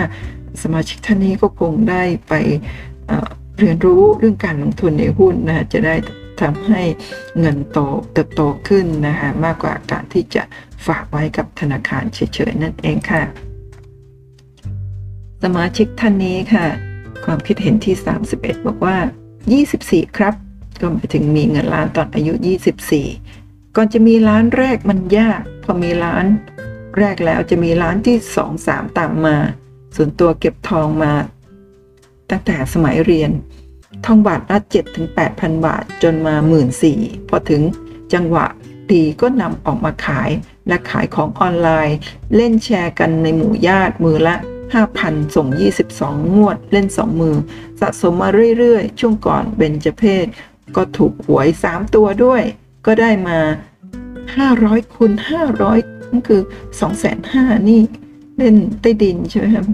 [0.63, 2.33] สมาชิกท่านนี้ก็คงได้ไป
[3.07, 5.95] เเรียนรู้เรื่องการลงทุนในหุ้นนะจะได้
[6.41, 6.81] ทำให้
[7.39, 7.77] เงินโต
[8.13, 10.43] เติบโตขึ้นนะคะมากกว่าการที่จะ
[10.87, 13.23] ฝากไว้กับธนาคารเฉยๆนั่นเองค่ะ
[15.43, 16.65] สมาชิกท่านนี้ค่ะ
[17.25, 17.95] ความคิดเห็นที่
[18.31, 18.97] 31 บอกว่า
[19.57, 20.33] 24 ครับ
[20.81, 22.33] ก็หมายถึงมีเงินล้านตอนอายุ
[23.03, 26.25] 24 ก่อนจะมีล้านแรกมันยาก พอมีล้าน
[26.97, 29.37] แรกแล้วจะมีล้านที่ 2 3 ตามมา
[29.95, 31.13] ส่วนตัวเก็บทองมา
[32.29, 33.31] ตั้งแต่สมัยเรียน
[34.05, 36.35] ทองบาทละ7ถึง8,000 บาทจนมา
[36.83, 37.61] 14,000พอถึง
[38.13, 38.45] จังหวะ
[38.91, 40.29] ดีก็นำออกมาขาย
[40.67, 41.97] และขายของออนไลน์
[42.35, 44.35] เล่นแชร์กันในหมู่ญาติมือละ
[44.85, 45.47] 5,000 ส่ง
[45.91, 47.35] 22 งวด เล่น 2 มือ
[47.79, 50.25] สะสมมาเรื่อย ๆ ช่วงก่อนเบญจเพศ
[50.75, 52.41] ก็ถูกหวย 3 ตัวด้วย
[52.85, 53.39] ก็ได้มา
[54.15, 55.11] 500คูณ
[55.61, 56.41] 500นั่นคือ
[57.03, 57.81] 2,500นี่
[58.37, 59.65] เล่นใต้ดินใช่ไหมครับ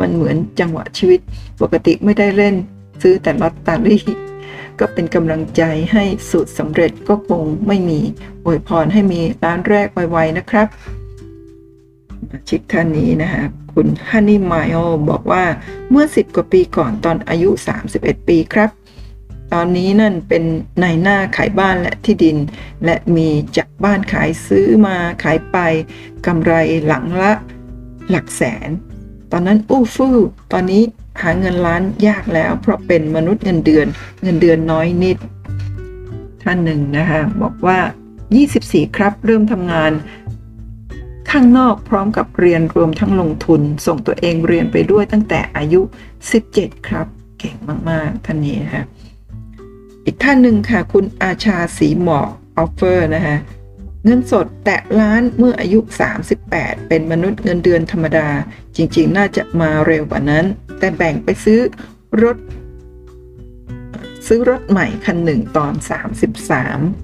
[0.00, 1.20] มันเหมือนจังหวะชีวิต
[1.60, 2.54] ปกติไม่ได้เล่น
[3.02, 4.04] ซื้อแต่ลอตเตอรี่
[4.78, 8.00] ก็เป็นกำลังใจให้สูตรสำเร็จก็คงไม่มี
[8.44, 10.66] อวยพรให้มีร้านแรกไวๆนะครับ
[12.48, 14.76] ชิกท่านนี้นะคะคุณฮันนี่ไมโอ
[15.10, 15.44] บอกว่า
[15.90, 17.50] เมื่อ 10 กว่าปีก่อนตอนอายุ
[17.88, 18.70] 31 ปีครับ
[19.52, 20.44] ตอนนี้นั่นเป็น
[20.82, 22.36] นายหน้าขายบ้านและที่ดิน
[22.84, 25.56] และมีจากบ้านขายซื้อมาขายไป
[26.26, 26.52] กำไร
[26.86, 27.32] หลังละ
[28.10, 28.70] หลักแสน
[29.32, 30.16] ตอนนั้นอู้ฟู่
[30.52, 30.82] ตอนนี้
[31.22, 33.86] หาเงินล้านยากแล้ว เพราะเป็นมนุษย์เงินเดือน
[34.22, 35.16] เงินเดือนน้อยนิด
[36.42, 37.78] ท่านหนึ่งนะคะบอกว่า
[38.38, 39.92] 24 ครับ เริ่มทำงาน
[41.30, 45.80] ข้างนอกพร้อมกับเรียนรวมทั้งลงทุน ส่งตัวเองเรียนไปด้วยตั้งแต่อายุ
[46.34, 47.06] 17 ครับ
[47.38, 47.56] เก่ง
[47.90, 48.84] มาก ๆ ท่านนี้นะคะ
[50.08, 53.36] อีกท่านหนึ่งค่ะคุณอาชาสีหมอกออฟเฟอร์นะคะ
[54.04, 55.80] เงินสดแตะล้านเมื่ออายุ
[56.34, 58.28] 38 เป็นมนุษย์เงินเดือนธรรมดา
[58.76, 60.44] จริงๆ น่าจะมาเร็วกว่านั้น
[60.78, 61.60] แต่แบ่งไปซื้อ
[62.22, 62.36] รถ
[64.26, 65.72] ซื้อรถใหม่คันหนึ่งตอน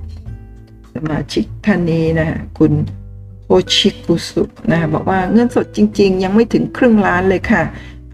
[0.03, 2.73] 33 สมาชิกท่านนี้นะคุณ
[3.47, 7.63] โอชิกุสุนะบอกว่าเงินสดจริง ๆ ยังไม่ถึงครึ่งล้านเลยค่ะ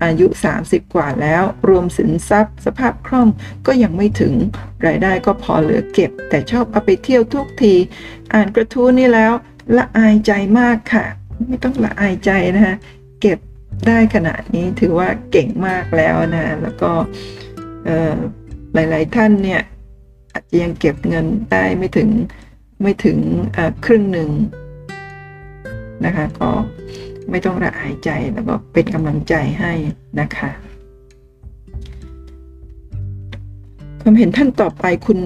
[0.04, 0.26] อายุ
[0.60, 3.28] 30 กว่าแล้ว รวมสินทรัพย์ สภาพคล่อง
[3.66, 4.34] ก็ยังไม่ถึง
[4.86, 7.74] รายได้ก็พอเหลือเก็บ แต่ชอบเอาไปเที่ยวทุกที
[8.32, 9.32] อ่านกระทู้นี้แล้ว
[9.76, 11.04] ละอายใจมากค่ะ
[11.48, 12.76] ไม่ต้องละอายใจนะคะ
[13.20, 13.38] เก็บ
[13.86, 16.90] ได้ขนาดนี้ถือว่าเก่งมากแล้วนะแล้วก็
[18.74, 19.62] หลาย ๆ ท่านเนี่ย
[20.32, 22.08] อาจจะยังเก็บเงินได้ไม่ถึง
[22.82, 23.18] ไม่ถึง
[23.84, 24.30] ครึ่งหนึ่ง
[26.04, 26.50] นะคะก็
[27.30, 29.72] ไม่ต้องระอายใจแล้วก็เป็นกำลังใจให้
[30.20, 30.50] นะคะ
[34.00, 35.18] ความเห็นท่านต่อไปคุณ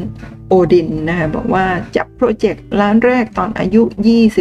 [0.49, 3.83] โอดินนะคะบอกว่าจับโปรเจกต์ล้านแรกตอนอายุ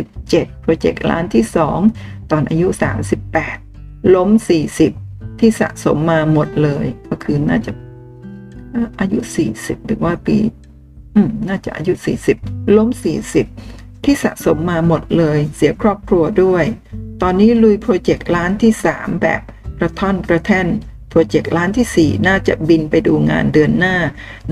[0.02, 1.44] 27 โปรเจกต์ล้านที่
[1.88, 2.68] 2 ตอนอายุ
[3.42, 4.30] 38 ล้ม
[4.86, 7.72] 40 ที่สะสมมาหมดเลย ก็คือน่าจะ
[9.00, 9.20] อายุ
[9.54, 10.38] 40 หรือว่าปี
[11.16, 11.94] อืม น่าจะอายุ
[12.36, 12.90] 40 ล้ม
[13.38, 16.66] 40 ที่สะสมมาหมดเลยเสียครอบครัวด้วย
[17.22, 19.42] ตอนนี้ลุยโปรเจกต์ล้านที่ 3 แบบ
[19.80, 20.68] กระท่อนกระแท่น
[21.10, 23.96] โปรเจกต์ล้านที่ 4 น่าจะบินไปดูงานเดือนหน้า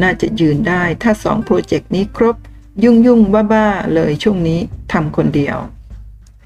[0.01, 2.35] น่าจะยืนได้ถ้า 2 โปรเจกต์นี้ครบ
[2.83, 3.19] ยุ่งยุ่ง
[3.53, 4.59] บ้าๆเลยช่วงนี้
[4.93, 5.57] ทำคนเดียว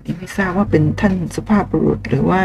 [0.04, 2.42] นี่ไม่ทราบว่าเป็นท่านสุภาพบุรุษหรือว่า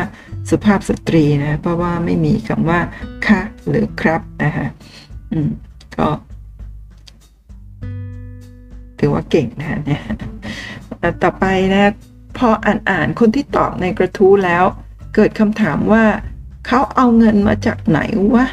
[0.51, 2.81] สุภาพสตรีนะ เพราะว่าไม่มีคำว่า
[3.27, 4.67] ค่ะหรือครับนะคะ
[5.33, 5.49] อืม
[5.97, 6.09] ก็
[9.01, 10.03] ถือว่าเก่งนะเนี่ย
[11.23, 11.93] ต่อไปนะ
[12.39, 14.65] พออ่านอ่านคนที่ตอบในกระทู้แล้ว
[15.15, 16.05] เกิดคำถามว่า
[16.67, 18.01] เขาเอาเงินมาจากไหน
[18.35, 18.47] วะ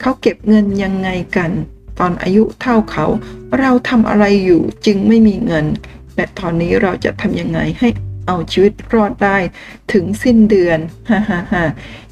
[0.00, 1.50] เขาเก็บเงินยังไงกัน
[1.98, 3.06] ตอนอายุเท่าเขา
[3.58, 5.66] เราทำอะไรอยู่จึงไม่มีเงิน
[6.16, 7.88] และตอนนี้เราจะทำยังไงให้
[8.26, 9.38] เอาชีวิตรอดได้
[9.92, 10.78] ถึงสิ้นเดือน
[11.10, 11.64] ฮ่าฮ่าฮ่า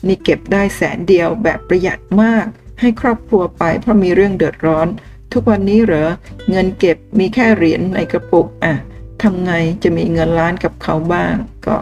[0.06, 2.46] นี่เก็บได้แสนเดียวแบบประหยัดมาก
[2.80, 4.88] ให้ครอบครัวไปเพราะมีเรื่องเดือดร้อน
[5.32, 6.08] ทุกวันนี้เหรอ
[6.50, 8.74] เงินเก็บมีแค่เหรียญในกระปุกอะ
[9.22, 11.34] ทำไงจะมีเงินล้านกับเขาบ้าง
[11.66, 11.76] ก็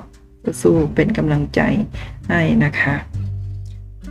[0.61, 1.61] สู้เป็นกำลังใจ
[2.29, 2.95] ให้นะคะ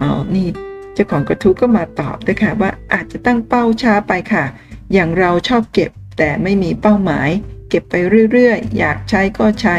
[0.02, 0.48] อ๋อนี่
[0.94, 4.46] เจ้าของกระทู้ก็มาตอบด้วยค่ะว่าอาจจะตั้งเป้าช้าไปค่ะ
[4.94, 7.30] อย่างเราชอบเก็บแต่ไม่มีเป้าหมาย
[7.70, 7.96] เก็บไป
[8.32, 9.78] เรื่อยๆ อยากใช้ก็ใช้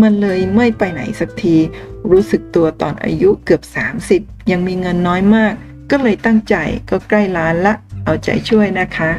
[0.00, 1.56] มันเลยไม่ไปไหนสักที
[2.10, 3.62] รู้สึกตัวตอนอายุเกือบ
[4.06, 5.52] 30 ยังมีเงินน้อยมาก
[5.90, 6.56] ก็เลยตั้งใจ
[6.90, 7.74] ก็ใกล้ล้านละ
[8.10, 9.10] เอาใจช่วยนะคะ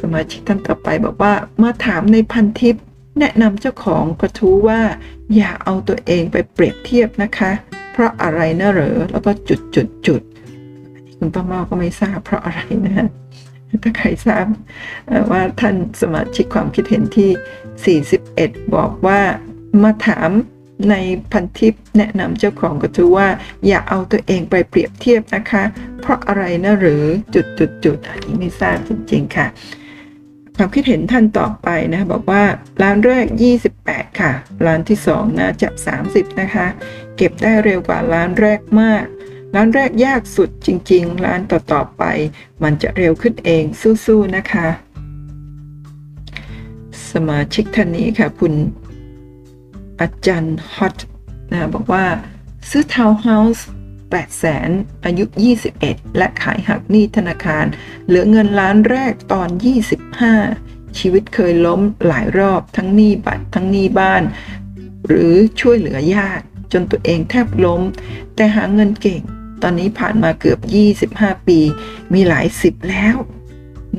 [0.00, 2.76] สมาชิกท่านต่อไปบอกว่าเมื่อถามในพันทิป
[3.18, 4.80] แนะนำเจ้าของกระทู้ว่า
[5.36, 7.50] อย่าเอาตัวเองไปเปรียบเทียบนะคะ
[7.92, 10.22] เพราะอะไรนะเหรอแล้วก็จุดจุดจุด
[11.18, 13.08] คุณป้าเมาก็ไม่ทราบเพราะอะไรนะฮะ
[13.82, 14.46] ถ้าใครทราบ
[15.30, 19.20] ว่าท่านสมาชิกความคิดเห็นที่ 41 บอกว่า
[19.82, 20.30] มาถาม
[20.90, 20.94] ใน
[21.32, 23.28] พันทิปแนะนำเจ้าของกระทู้ว่า
[23.66, 25.64] อย่าเอาตัวเองไปเปรียบเทียบนะคะ
[26.00, 29.46] เพราะอะไรนะหรือจุดจุดจุดอันนี้ไม่ทราบจริงๆค่ะ
[30.56, 32.44] ความคิดเห็นท่านต่อไปนะบอกว่า
[32.82, 33.26] ร้านแรก
[33.72, 34.32] 28 ค่ะ
[34.66, 35.74] ร้านที่ 2นะจับ
[36.08, 36.66] 30 นะคะ
[37.16, 39.04] เก็บได้เร็วกว่าร้านแรกมาก
[39.54, 42.02] ร้านแรกยากสุดจริง ๆ ร้านต่อๆไป
[42.62, 43.64] มันจะเร็วขึ้นเอง
[44.06, 44.68] สู้ๆนะคะ
[47.12, 48.52] สมาชิกท่านนี้ค่ะ คุณ
[50.00, 50.98] อาจารย์ฮอต
[51.52, 52.06] นะบอกว่า
[52.70, 53.66] ซื้อทาวน์เฮาส์
[54.02, 54.70] 8แสน
[55.04, 55.24] อายุ
[55.72, 57.64] 21 และขายหักหนี้ธนาคาร
[58.06, 59.48] เหลือเงินล้านแรกตอน
[60.24, 64.22] 25 ชีวิตเคยล้มหลายรอบทั้งหนี้บัตรทั้งหนี้บ้าน
[65.06, 67.82] หรือช่วยเหลือญาติ จนตัวเองแทบล้ม
[68.34, 69.22] แต่หาเงินเก่ง
[69.62, 70.60] ตอนนี้ผ่านมาเกือบ
[71.06, 71.60] 25 ปี
[72.12, 73.16] มีหลายสิบแล้ว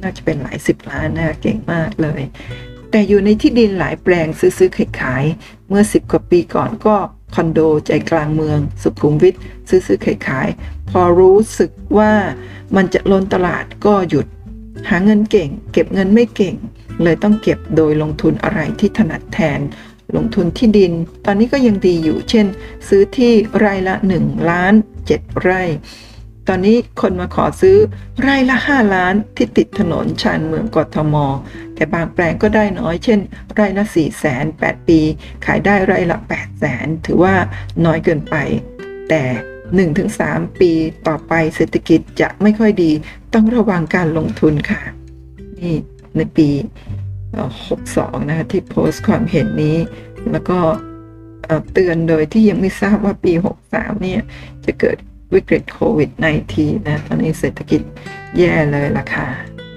[0.02, 2.22] น่าจะเป็นหลายสิบล้านนะเก่งมากเลย
[2.92, 6.96] แต่อยู่ในที่ดินหลายแปลงซื้อๆขายๆ เมื่อ 10 กว่าปีก่อนก็
[7.36, 9.36] คอนโดใจกลางเมือง สุขุมวิท
[9.70, 12.12] ซื้อๆขายๆพอรู้สึกว่า
[12.76, 14.28] มันจะล้นตลาดก็หยุด
[14.90, 16.56] หาเงินเก่ง เก็บเงินไม่เก่ง
[17.04, 19.60] เลยต้องเก็บโดยลงทุนอะไรที่ถนัดแทน
[20.16, 20.92] ลงทุนที่ดิน
[21.26, 22.46] ตอนนี้ก็ยังดีอยู่ เช่น
[22.88, 24.74] ซื้อที่ไร่ละ 1 ล้าน
[25.08, 25.64] 7 ไร่
[26.48, 27.78] ตอนนี้คนมาขอซื้อ
[28.22, 31.16] ไร่ละ 5 ล้านที่ติดถนนชานเมืองกทม
[31.76, 33.20] แต่บางแปลงก็ได้น้อยเช่น
[33.54, 35.00] ไร่ละ4แสน8ปี
[35.46, 37.36] ขายได้ไร่ละ8แสนถือว่า
[37.86, 38.36] น้อยเกินไป
[39.10, 39.24] แต่
[39.92, 40.72] 1-3 ปี
[41.08, 42.92] ต่อไปเศรษฐกิจจะไม่ค่อยดี
[43.34, 44.82] ต้องระวังการลงทุนค่ะ
[45.60, 45.76] นี่
[46.16, 46.50] ในปี
[47.40, 49.78] 62 นะคะที่โพสต์ความเห็นนี้
[50.32, 50.60] แล้วก็
[51.74, 53.34] เตือนโดยที่ยังไม่ทราบว่าปี
[53.68, 54.22] 63 เนี่ย
[54.66, 54.98] จะเกิด
[55.34, 56.10] วิกฤตโควิด
[56.50, 57.82] -19 นะตอนนี้เศรษฐกิจ
[58.38, 59.28] แย่เลยล่ะค่ะ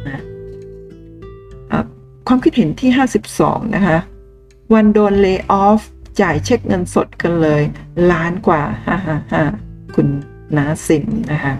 [0.06, 0.20] นะ
[2.26, 2.90] ความคิดเห็นที่
[3.32, 3.98] 52 นะคะ
[4.74, 5.80] วันโดนเลิกออฟ
[6.20, 7.62] จ่ายเช็คเงินสดกันเลย
[8.10, 9.42] ล้านกว่าฮ่าฮ่าฮ่า
[9.94, 10.08] คุณ
[10.56, 11.54] นาซิมนะคะ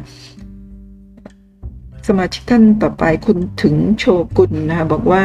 [2.07, 4.05] สมาชิกท่านต่อไปคุณถึงโช
[4.37, 5.24] กุลนะคะบอกว่า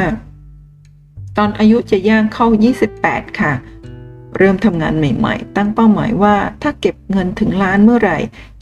[1.37, 2.47] ตอนอายุจะย่างเข้า
[2.93, 3.51] 28 ค่ะ
[4.37, 8.17] เริ่มทำงานใหม่ๆ ตั้งเป้าหมายว่าถ้าเก็บเงินถึงล้านเมื่อไหร่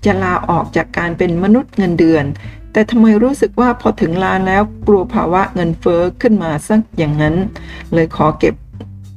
[0.06, 2.26] จะลาออกจากการเป็นมนุษย์เงินเดือน
[2.72, 7.36] แต่ทำไมรู้สึกว่าพอถึงล้านแล้วกลัวภาวะเงินเฟอ้อขึ้นมาสักอย่างนั้น
[7.94, 8.56] เลยขอเก็บ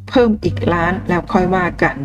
[0.09, 1.97] เพิ่มอีกล้านแล้วค่อยว่ากัน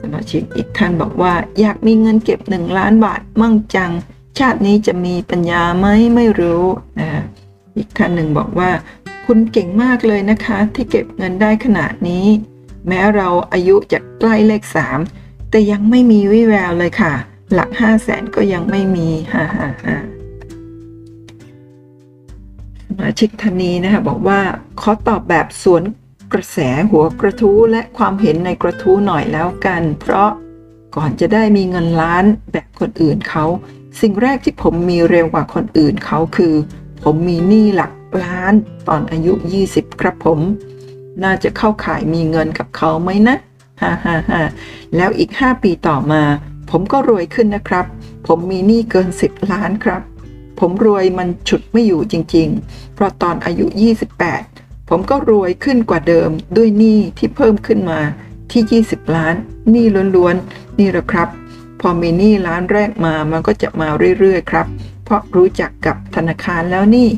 [0.00, 3.92] สมาชิกอีกท่านบอกว่า อยากมีเงินเก็บหนึ่งล้านบาทมั่งจัง
[4.38, 6.64] ชาตินี้จะมีปัญญาไหมไม่รู้
[7.00, 7.22] นะ
[7.76, 8.70] อีกท่านหนึ่งบอกว่า
[9.26, 12.26] คุณเก่งมากเลยนะคะ ที่เก็บเงินได้ขนาดนี้
[12.86, 14.98] แม้เราอายุจะใกล้เลขสาม
[15.50, 17.14] แต่ยังไม่มีวิแววเลยค่ะ
[17.54, 19.96] หลักห้าแสนก็ยังไม่มีฮ่าฮ่าฮ่า
[22.86, 24.40] สมาชิกธนีนะคะบอกว่า
[24.80, 25.82] ขอตอบแบบสวน
[26.32, 26.58] กระแส
[26.90, 30.30] หัวกระทู้และความเห็นในกระทู้หน่อยแล้วกัน เพราะ
[30.96, 33.44] ก่อนจะได้มีเงินล้านแบบคนอื่นเขา
[34.00, 36.54] สิ่งแรกที่ผมมีเร็วกว่าคนอื่นเขาคือ
[37.04, 37.92] ผมมีหนี้หลัก
[38.24, 38.54] ล้าน
[38.88, 39.32] ตอนอายุ
[39.66, 40.40] 20 ครับผม
[41.22, 43.36] น่าจะเข้าขายมีเงินกับเขาไหมนะ
[43.82, 44.42] ฮ่าฮ่าฮ่า
[44.96, 46.22] แล้วอีก 5 ปีต่อมา
[46.70, 47.86] ผมก็รวยขึ้นนะครับ
[48.26, 50.02] ผมมีหนี้เกิน 10 ล้านครับ
[50.60, 53.66] ผมรวยมันฉุดไม่อยู่จริง ๆ เพราะตอนอายุ
[54.26, 58.00] 28 ผมก็รวยขึ้นกว่าเดิมด้วยหนี้ที่เพิ่มขึ้นมา
[58.52, 59.34] ที่ 20 ล้าน
[59.70, 61.28] หนี้ล้วนๆ นี่แหละครับ
[61.80, 64.66] พอมีหนี้ล้านแรกมามันก็จะมาเรื่อยๆครับ
[65.04, 67.08] เพราะรู้จักกับธนาคารแล้วนี่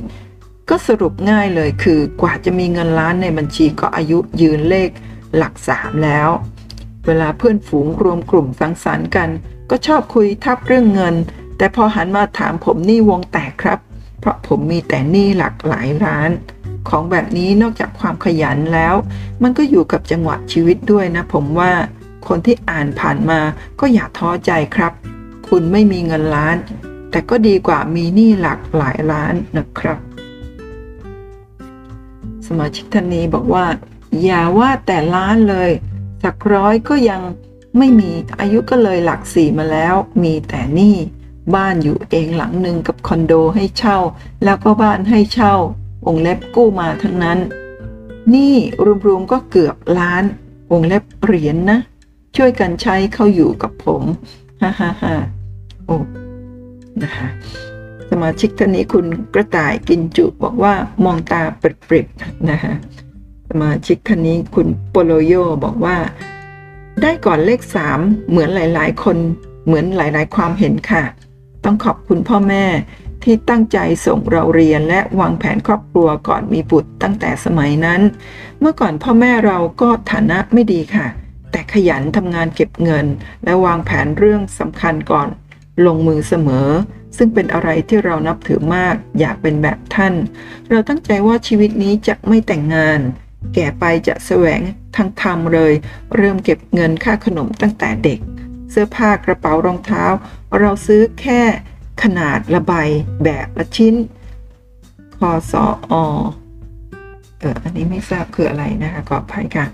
[0.71, 4.91] ก็สรุปง่ายเลยคือกว่าจะมีเงินล้านในบัญชีก็อายุยืนเลข
[5.37, 6.29] หลักสามแล้ว
[7.07, 9.29] เวลาเพื่อนฝูงรวมกลุ่มสังสรรค์กัน
[9.71, 11.15] ก็ชอบคุยทับเรื่องเงิน
[11.57, 13.79] แต่พอหันมาถามผมนี่วงแตกครับ
[14.21, 16.31] เพราะผมมีแต่หนี้หลักหลายล้าน
[16.88, 18.95] ของแบบนี้นอกจากความขยันแล้ว
[19.43, 21.73] มันก็อยู่กับจังหวะชีวิตด้วยนะ ผมว่า
[22.29, 23.41] คนที่อ่านผ่านมา
[23.81, 24.93] ก็อย่าท้อใจครับ
[25.49, 26.57] คุณไม่มีเงินล้าน
[27.11, 29.99] แต่ก็ดีกว่ามีหนี้หลักหลายล้านนะครับ
[32.47, 33.67] สมาชิกท่านนี้บอกว่า
[34.23, 35.71] อย่าว่าแต่ล้านเลย
[36.22, 37.22] สักร้อยก็ยัง
[37.78, 40.96] ไม่มีอายุก็เลยหลักสี่มาแล้ว มีแต่หนี้
[41.54, 43.98] บ้านอยู่เองหลังหนึ่งกับคอนโดให้เช่า
[44.44, 45.54] แล้วก็บ้านให้เช่า
[46.06, 47.38] องเล็บกู้มาทั้งนั้น
[48.35, 48.54] นี่
[49.06, 50.24] รวมๆก็เกือบล้าน
[50.72, 51.78] วงเล็บเหรียญนนะ
[52.37, 54.02] ช่วยกันใช้เข้าอยู่กับผม
[54.62, 55.14] ฮ่าฮ่าฮ่า
[55.87, 55.96] โอ้
[57.02, 57.28] นะคะ
[58.11, 62.72] สมาชิกท่านนี้คุณกระต่ายกินจุบอกว่ามองตาปริบๆนะคะ
[63.61, 65.35] มาชิกท่านนี้คุณโปโลโย
[65.65, 65.97] บอกว่า
[67.03, 67.99] ได้ก่อนเลขสาม
[68.31, 69.17] เหมือนหลาย ๆ คน
[69.67, 71.05] เหมือนหลาย ๆ ความเห็นค่ะ
[71.65, 72.65] ต้องขอบคุณพ่อแม่
[73.23, 78.01] ที่ตั้งใจส่งเราเรียนและวางแผนครอบครัวก่อนมีบุตรตั้งแต่สมัยนั้น
[78.61, 81.07] เมื่อก่อนพ่อแม่เราก็ฐานะไม่ดีค่ะ
[81.51, 83.07] แต่ขยันทำงานเก็บเงิน
[83.45, 85.29] และวางแผนเรื่องสำคัญก่อน
[85.87, 86.69] ลงมือเสมอ
[87.17, 90.15] ซึ่งเป็นอะไรที่เรานับถือมากอยากเป็นแบบท่าน
[90.71, 93.01] เราตั้งใจว่าชีวิตนี้จะไม่แต่งงาน
[93.55, 94.61] แก่ไปจะแสวง
[94.96, 95.72] ทั้งทำเลย
[96.16, 98.20] เริ่มเก็บเงินค่าขนมตั้งแต่เด็ก
[98.70, 100.05] เสื้อผ้ากระเป๋ารองเท้า
[100.59, 101.40] เราซื้อแค่
[102.02, 102.72] ขนาดละใบ
[103.24, 103.94] แบบละชิ้น
[105.16, 105.94] คอสออ
[107.40, 109.66] เอออันนี้ไม่ทราบคืออะไรนะคะขออภัยค่ะ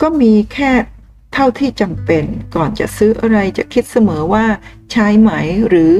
[0.00, 0.72] ก็มีแค่
[1.32, 2.24] เท่าที่จำเป็น
[2.56, 4.46] ก่อนจะซื้ออะไรจะคิดเสมอว่า
[4.92, 5.30] ใช้ไหม
[5.68, 5.92] หรือ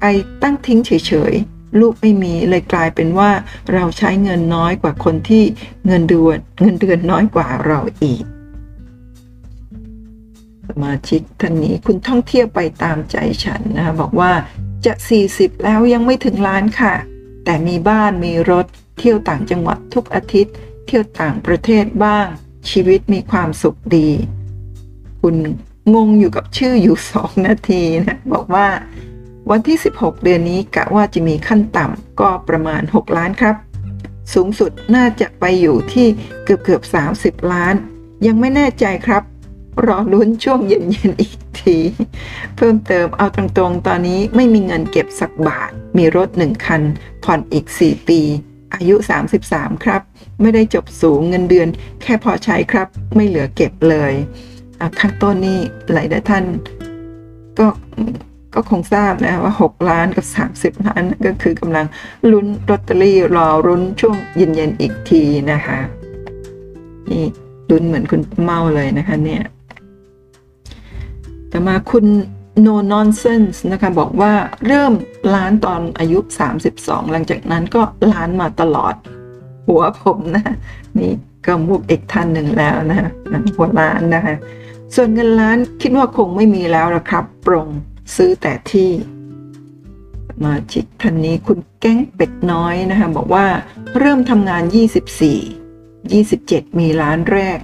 [0.00, 0.04] ไป
[0.42, 3.30] ตั้งทิ้งเฉยๆ ลูกไม่มีเลยกลายเป็นว่า
[3.72, 5.44] เราใช้เงินน้อยกว่าคนที่
[5.86, 8.24] เงินเดือนเงินเดือนน้อยกว่าเราอีก
[10.68, 14.32] สมาชิกท่านนี้คุณท่องเที่ยวไปตามใจฉันนะคะบอกว่า
[14.86, 14.94] จะ
[15.28, 16.94] 40 แล้วยังไม่ถึงล้านค่ะ
[17.44, 18.66] แต่มีบ้านมีรถ
[18.98, 20.54] เที่ยวต่างจังหวัดทุกอาทิตย์
[20.86, 22.26] เที่ยวต่างประเทศบ้าง
[22.70, 24.08] ชีวิตมีความสุขดี
[25.22, 25.36] คุณ
[25.94, 28.66] งงอยู่กับชื่ออยู่2นาทีนะ บอกว่า
[29.50, 33.56] วันที่ 16 เดือนนี้กะว่าจะมีขั้นต่ำก็ประมาณ 6 ล้านครับ
[34.34, 36.06] สูงสุดน่าจะไปอยู่ที่
[36.44, 36.82] เกือบเกือบ
[37.16, 37.74] 30 ล้าน
[38.26, 39.22] ยังไม่แน่ใจครับ
[39.86, 41.76] รอลุ้นช่วงเย็นๆอีกที
[42.56, 46.82] เพิ่มเติมเอาตรงๆ ตอนนี้ไม่มีเงินเก็บสักบาท มีรถหนึ่งคัน
[47.24, 48.20] ผ่อนอีก 4 ปี
[48.74, 48.94] อายุ
[49.40, 50.02] 33 ครับ
[50.40, 51.68] ไม่ได้จบสูงเงินเดือน
[52.02, 54.12] แค่พอใช้ครับ ไม่เหลือเก็บเลย
[54.80, 55.58] อะข้างต้นนี่
[55.92, 56.44] หลายท่าน
[57.58, 57.66] ก็
[58.54, 61.86] ก็คงทราบนะว่า 6 ล้านกับ 30 ล้านก็คือกำลัง
[62.30, 65.78] ลุ้นลอตเตอรี่รอรุ้นช่วงเย็นๆอีกทีนะคะ
[67.10, 67.24] นี่
[67.70, 69.42] ลุ้นเหมือนคุณเมาเลยนะคะเนี่ย
[71.50, 72.06] ต่อมาคุณ
[72.66, 74.32] no nonsense นะคะบอกว่า
[74.66, 74.92] เริ่ม
[75.34, 76.18] ล้านตอนอายุ
[76.64, 78.94] 32 หลังจากนั้นก็ล้านมาตลอด
[79.68, 80.44] หัวผมนะ
[80.98, 81.12] นี่
[81.46, 83.10] ก็มุกอีกท่านหนึ่งแล้วนะ
[83.56, 84.34] หัวล้านนะคะ
[84.94, 87.68] ส่วนเงินล้านคิดว่าคงไม่มีแล้วละครับ ปรง
[88.14, 88.90] ซื้อแต่ที่
[90.44, 93.46] มาชิกท่านนี้คุณแก้งเป็ดน้อยนะคะบอกว่า
[93.98, 94.62] เริ่มทำงาน
[95.50, 95.74] 24
[96.10, 97.58] 27 มีล้านแรก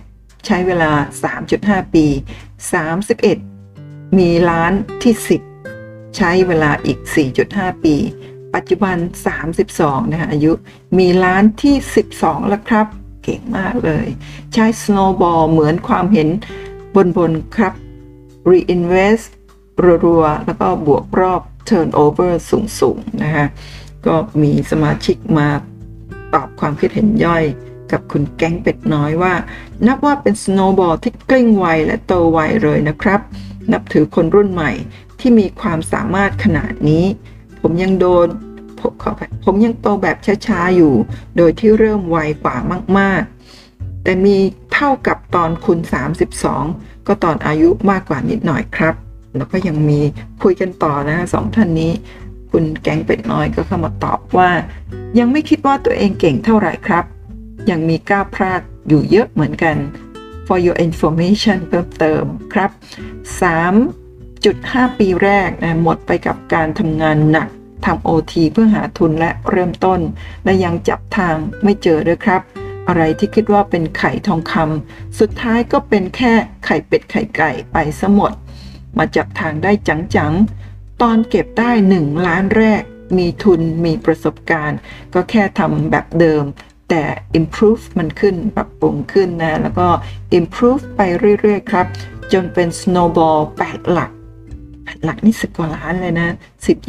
[0.47, 0.93] ใช้เวลา
[1.43, 2.07] 3.5 ปี
[3.33, 4.73] 31 มีล้าน
[5.03, 5.15] ที่
[5.67, 6.99] 10 ใช้เวลาอีก
[7.43, 7.95] 4.5 ปี
[8.55, 8.97] ปัจจุบัน
[9.57, 10.53] 32 นะคะอายุ
[10.99, 11.75] มีล้านที่
[12.13, 12.87] 12 แล้วครับ
[13.25, 14.07] เก่งมากเลย
[14.53, 16.29] ใช้ snowball เหมือนความเห็น
[17.17, 17.75] บนๆครับ
[18.51, 19.27] reinvest
[20.05, 22.33] รัวๆ แล้วก็บวกรอบ turnover
[22.81, 23.47] สูงๆ นะคะ
[24.07, 25.49] ก็มีสมาชิกมา
[26.35, 27.45] ตอบความคิดเห็นย่อย
[27.93, 29.35] กับคุณแก๊งเป็ดน้อยว่า
[29.87, 33.21] นับว่าเป็น snowball ที่กลิ้งไวและโตไวเลยนะครับ
[33.73, 34.73] นับถือคนรุ่นใหม่
[35.21, 37.05] ที่มีความสามารถขนาดนี้
[37.61, 38.27] ผมยังโดน
[38.81, 39.13] ผมขอ
[39.45, 40.17] ผมยังโตแบบ
[40.47, 40.95] ช้าๆ อยู่
[41.37, 42.57] โดยที่เริ่มไวกว่า
[42.99, 44.37] มากๆ แต่มี
[44.73, 45.79] เท่ากับตอนคุณ
[46.45, 48.95] 32 ก็ตอนอายุมากกว่านิดหน่อยครับ
[49.37, 50.01] แล้วก็ยังมี
[50.43, 51.93] คุยกันต่อนะสองท่านนี้
[52.51, 54.51] คุณแก๊งเป็ดน้อยก็เข้ามาตอบว่า
[55.19, 57.05] ยังไม่คิดว่าตัวเองเก่งเท่าไหร่ครับ
[57.71, 59.77] ยังมีก้าวพลาดอยู่เยอะเหมือนกัน
[60.47, 62.25] for your information เพิ่มเติม
[62.55, 62.71] ครับ
[63.81, 67.49] 3.5 ปีแรกนะหมดไปกับการทำงานหนัก
[67.85, 70.01] ทำโอทีเพื่อหาทุนและเริ่มต้น
[70.45, 72.41] และยังจับทางไม่เจอด้วยครับ
[72.89, 76.33] ออะไรที่คิดว่าเป็นไข่ทองคำสุดท้ายก็เป็นแค่
[76.65, 78.33] ไข่เป็ดไข่ไก่ไปซะหมด
[78.99, 82.83] มาจับทางได้จังๆ ตอนเก็บได้หนึ่งล้านแรก
[83.19, 84.79] มีทุนมีประสบการณ์
[85.15, 86.45] ก็แค่ทำแบบเดิม
[86.89, 87.03] แต่
[87.39, 89.89] improve มันขึ้นปรับปรุงขึ้นนะ แล้วก็
[90.39, 91.01] improve ไป
[91.41, 91.87] เรื่อยๆ ครับ
[92.33, 94.11] จนเป็น snowball 8 หลัก
[95.05, 96.29] หลักนี่สิบกว่าล้านเลยนะ
[96.77, 96.89] 10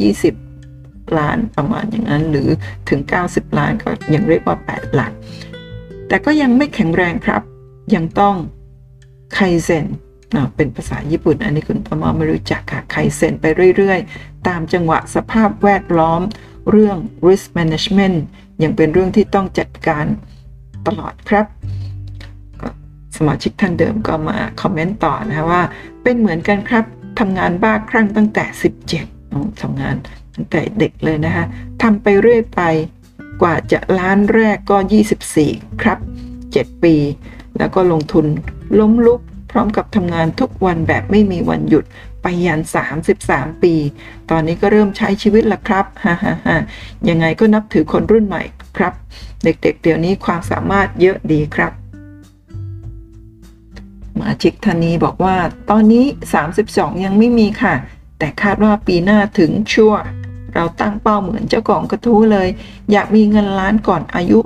[0.52, 2.48] 20 ล้านประมาณอย่างนั้น หรือ
[2.88, 5.12] ถึง 90 ล้านก็ยังเรียกว่า 8 หลัก
[6.08, 7.42] แต่ก็ยังไม่แข็งแรงครับ
[7.94, 8.36] ยังต้อง
[9.34, 9.86] ไคเซน
[10.56, 13.44] เป็นภาษาญี่ปุ่น อันนี้คุณประมาไม่รู้จักค่ะไคเซนไป
[13.76, 16.20] เรื่อยๆ ตามจังหวะสภาพแวดล้อม
[16.70, 18.16] เรื่อง risk management
[18.62, 20.04] ยังเป็นเรื่องที่ต้องจัดการ
[20.86, 21.46] ตลอดครับ
[23.16, 25.62] สมาชิกท่านเดิมก็มาคอมเมนต์ต่อนะว่า
[26.02, 26.84] เป็นเหมือนกันครับ
[27.18, 28.44] ทำงานบ้าครั่งตั้งแต่
[29.02, 29.96] 17ทำงาน
[30.34, 31.44] ตั้งแต่เด็กเลยนะคะ
[31.82, 32.62] ทำไปเรื่อยไป
[33.42, 34.76] กว่าจะล้านแรกก็
[35.30, 35.98] 24 ครับ
[36.40, 36.94] 7 ปี
[37.58, 38.26] แล้วก็ลงทุน
[38.80, 39.20] ล้มลุก
[39.52, 41.84] พร้อมกับทำงานทุกวันแบบไม่มีวันหยุด
[42.22, 42.60] ไปยัน
[43.10, 43.74] 33 ปี
[44.30, 46.56] ตอนนี้ก็เริ่มใช้ชีวิตละครับฮ่าฮ่าฮ่า
[47.08, 48.42] ยังไงก็นับถือคนรุ่นใหม่
[48.76, 48.92] ครับ
[49.44, 51.72] เด็กๆเเดี๋ยวนี้ความสามารถเยอะดีครับ
[54.20, 55.36] มาชิกท่านนี้บอกว่า
[55.70, 56.04] ตอนนี้
[56.54, 57.74] 32 ยังไม่มีค่ะ
[58.18, 59.94] แต่คาดว่าปีหน้าถึงชัว
[60.54, 62.48] เราตั้งเป้าเหมือนเจ้าของกระทู้เลย
[62.92, 64.38] อยากมีเงินล้านก่อนอายุ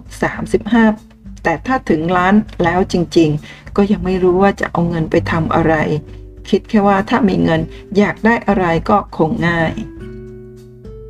[0.53, 1.06] 35
[1.49, 2.35] แต่ถ้าถึงล้าน
[2.65, 5.75] แล้วจริงๆ ก็ยังไม่รู้ว่าจะเอาเงินไปทำอะไร
[6.49, 7.61] คิดแค่ว่าถ้ามีเงิน
[7.99, 9.73] อยากได้อะไรก็คงง่าย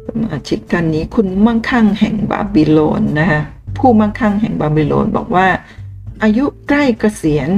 [0.07, 3.41] สมาชิกท่านนี้คุณมั่งคั่งแห่งบาบิโลนนะคะ
[3.79, 5.49] ผู้มั่งคั่งแห่งบาบิโลนบอกว่า
[6.23, 7.49] อายุใกล้เกษียณ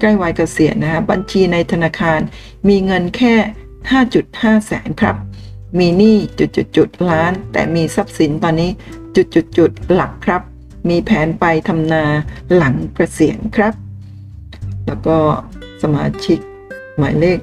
[0.00, 2.20] ใกล้วัยเกษียณนะคะบัญชีในธนาคาร
[2.68, 3.34] มีเงินแค่
[4.00, 5.16] 5.5 แสนครับ
[5.78, 6.16] มีหนี้
[6.76, 8.70] จุดๆล้าน แต่มีทรัพย์สินตอนนี้
[9.56, 10.42] จุดๆหลักครับ
[10.88, 12.04] มีแผนไปทำนา
[12.54, 13.74] หลังเกษียณครับ
[14.86, 15.18] แล้วก็
[15.82, 16.38] สมาชิก
[16.98, 17.38] หมายเลข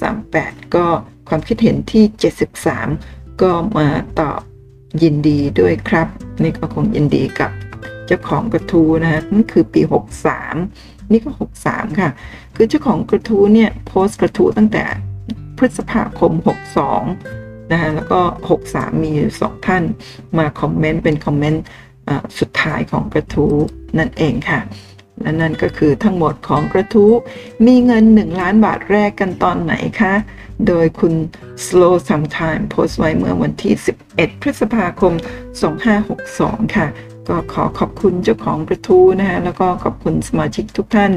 [0.00, 0.86] 1454938 ก็
[1.28, 2.04] ความคิดเห็นที่
[2.72, 3.88] 73 ก็มา
[4.20, 4.40] ตอบ
[5.02, 6.08] ยินดีด้วยครับ
[6.42, 7.50] นี่ก็คงยินดีกับ
[8.06, 9.80] เจ้าของกระทูนะฮะนั่นคือปี
[10.46, 11.30] 63 นี่ก็
[11.64, 12.10] 63 ค่ะ
[12.56, 14.84] คือเจ้าของกระทูเนี่ยโพสต์กระทูตั้งแต่
[15.58, 16.32] พฤษภาคม
[16.86, 17.39] 62
[17.72, 18.20] นะฮะแล้วก็
[18.60, 19.82] 63 มีสองท่าน
[20.38, 21.62] มาคอมเมนต์เป็นคอมเมนต์
[22.38, 23.54] สุดท้ายของกระทู้
[23.98, 24.60] นั่นเองค่ะ
[25.22, 27.12] และนั่นก็คือทั้งหมดของกระทู้
[27.66, 30.14] มีเงิน 1 ล้านบาทแรกกันตอนไหนคะ
[30.66, 31.14] โดยคุณ
[31.66, 33.74] Slow Sometime โพสต์ไว้เมื่อวันที่
[34.08, 35.12] 11 พฤษภาคม
[35.94, 36.86] 2562 ค่ะ
[37.28, 41.12] ก็ขอขอบคุณเจ้าของกระทู้นะฮะแล้วก็ขอบคุณสมาชิกทุกท่าน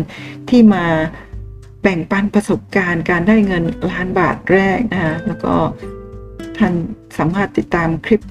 [0.49, 0.85] ที่มา
[1.81, 5.53] แบ่งปันประสบการณ์การได้เงินล้านบาทแรกนะฮะแล้วก็
[6.57, 6.73] ท่าน
[7.17, 8.21] สามารถติดตามคลิป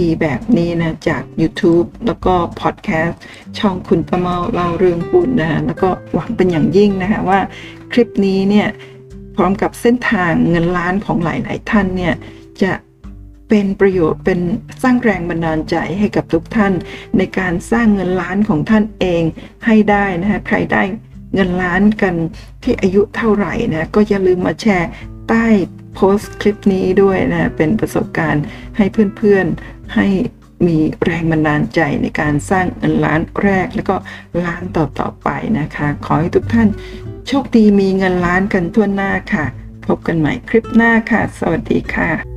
[0.00, 3.20] ดีๆ แบบนี้นะจาก YouTube แล้วก็พอดแคสต์
[3.58, 7.40] ช่องคุณประเมาเล่าเรื่องหุ้นนะแล้วก็หวังเป็นอย่างยิ่งนะคะว่า
[7.92, 8.68] คลิปนี้เนี่ย
[9.36, 12.14] พร้อมกับเส้นทางเงินล้านของหลาย ๆ ท่านเนี่ย
[12.62, 12.72] จะ
[13.48, 14.40] เป็นประโยชน์เป็น
[14.82, 16.72] สร้างแรงบันดาลใจให้กับทุกท่าน
[17.18, 19.22] ในการสร้างเงินล้านของท่านเอง
[19.66, 20.82] ให้ได้นะคะใครได้
[21.34, 22.14] เงินล้านกัน
[22.62, 24.88] ที่อายุเท่าไหร่นะก็อย่าลืมมาแชร์
[25.28, 25.46] ใต้
[25.94, 28.44] โพสต์คลิปนี้ด้วยนะเป็นประสบการณ์
[28.76, 28.84] ให้
[29.16, 30.06] เพื่อนๆ ให้
[30.66, 33.96] มีแรงบันดาลใจในการสร้างเงินล้านแรก แล้วก็
[34.44, 35.28] ล้านต่อๆไป
[35.60, 36.68] นะคะ ขอให้ทุกท่าน
[37.28, 39.46] โชคดีมีเงินล้านกันทั่วหน้าค่ะ
[39.86, 42.31] พบกันใหม่คลิปหน้าค่ะ สวัสดีค่ะ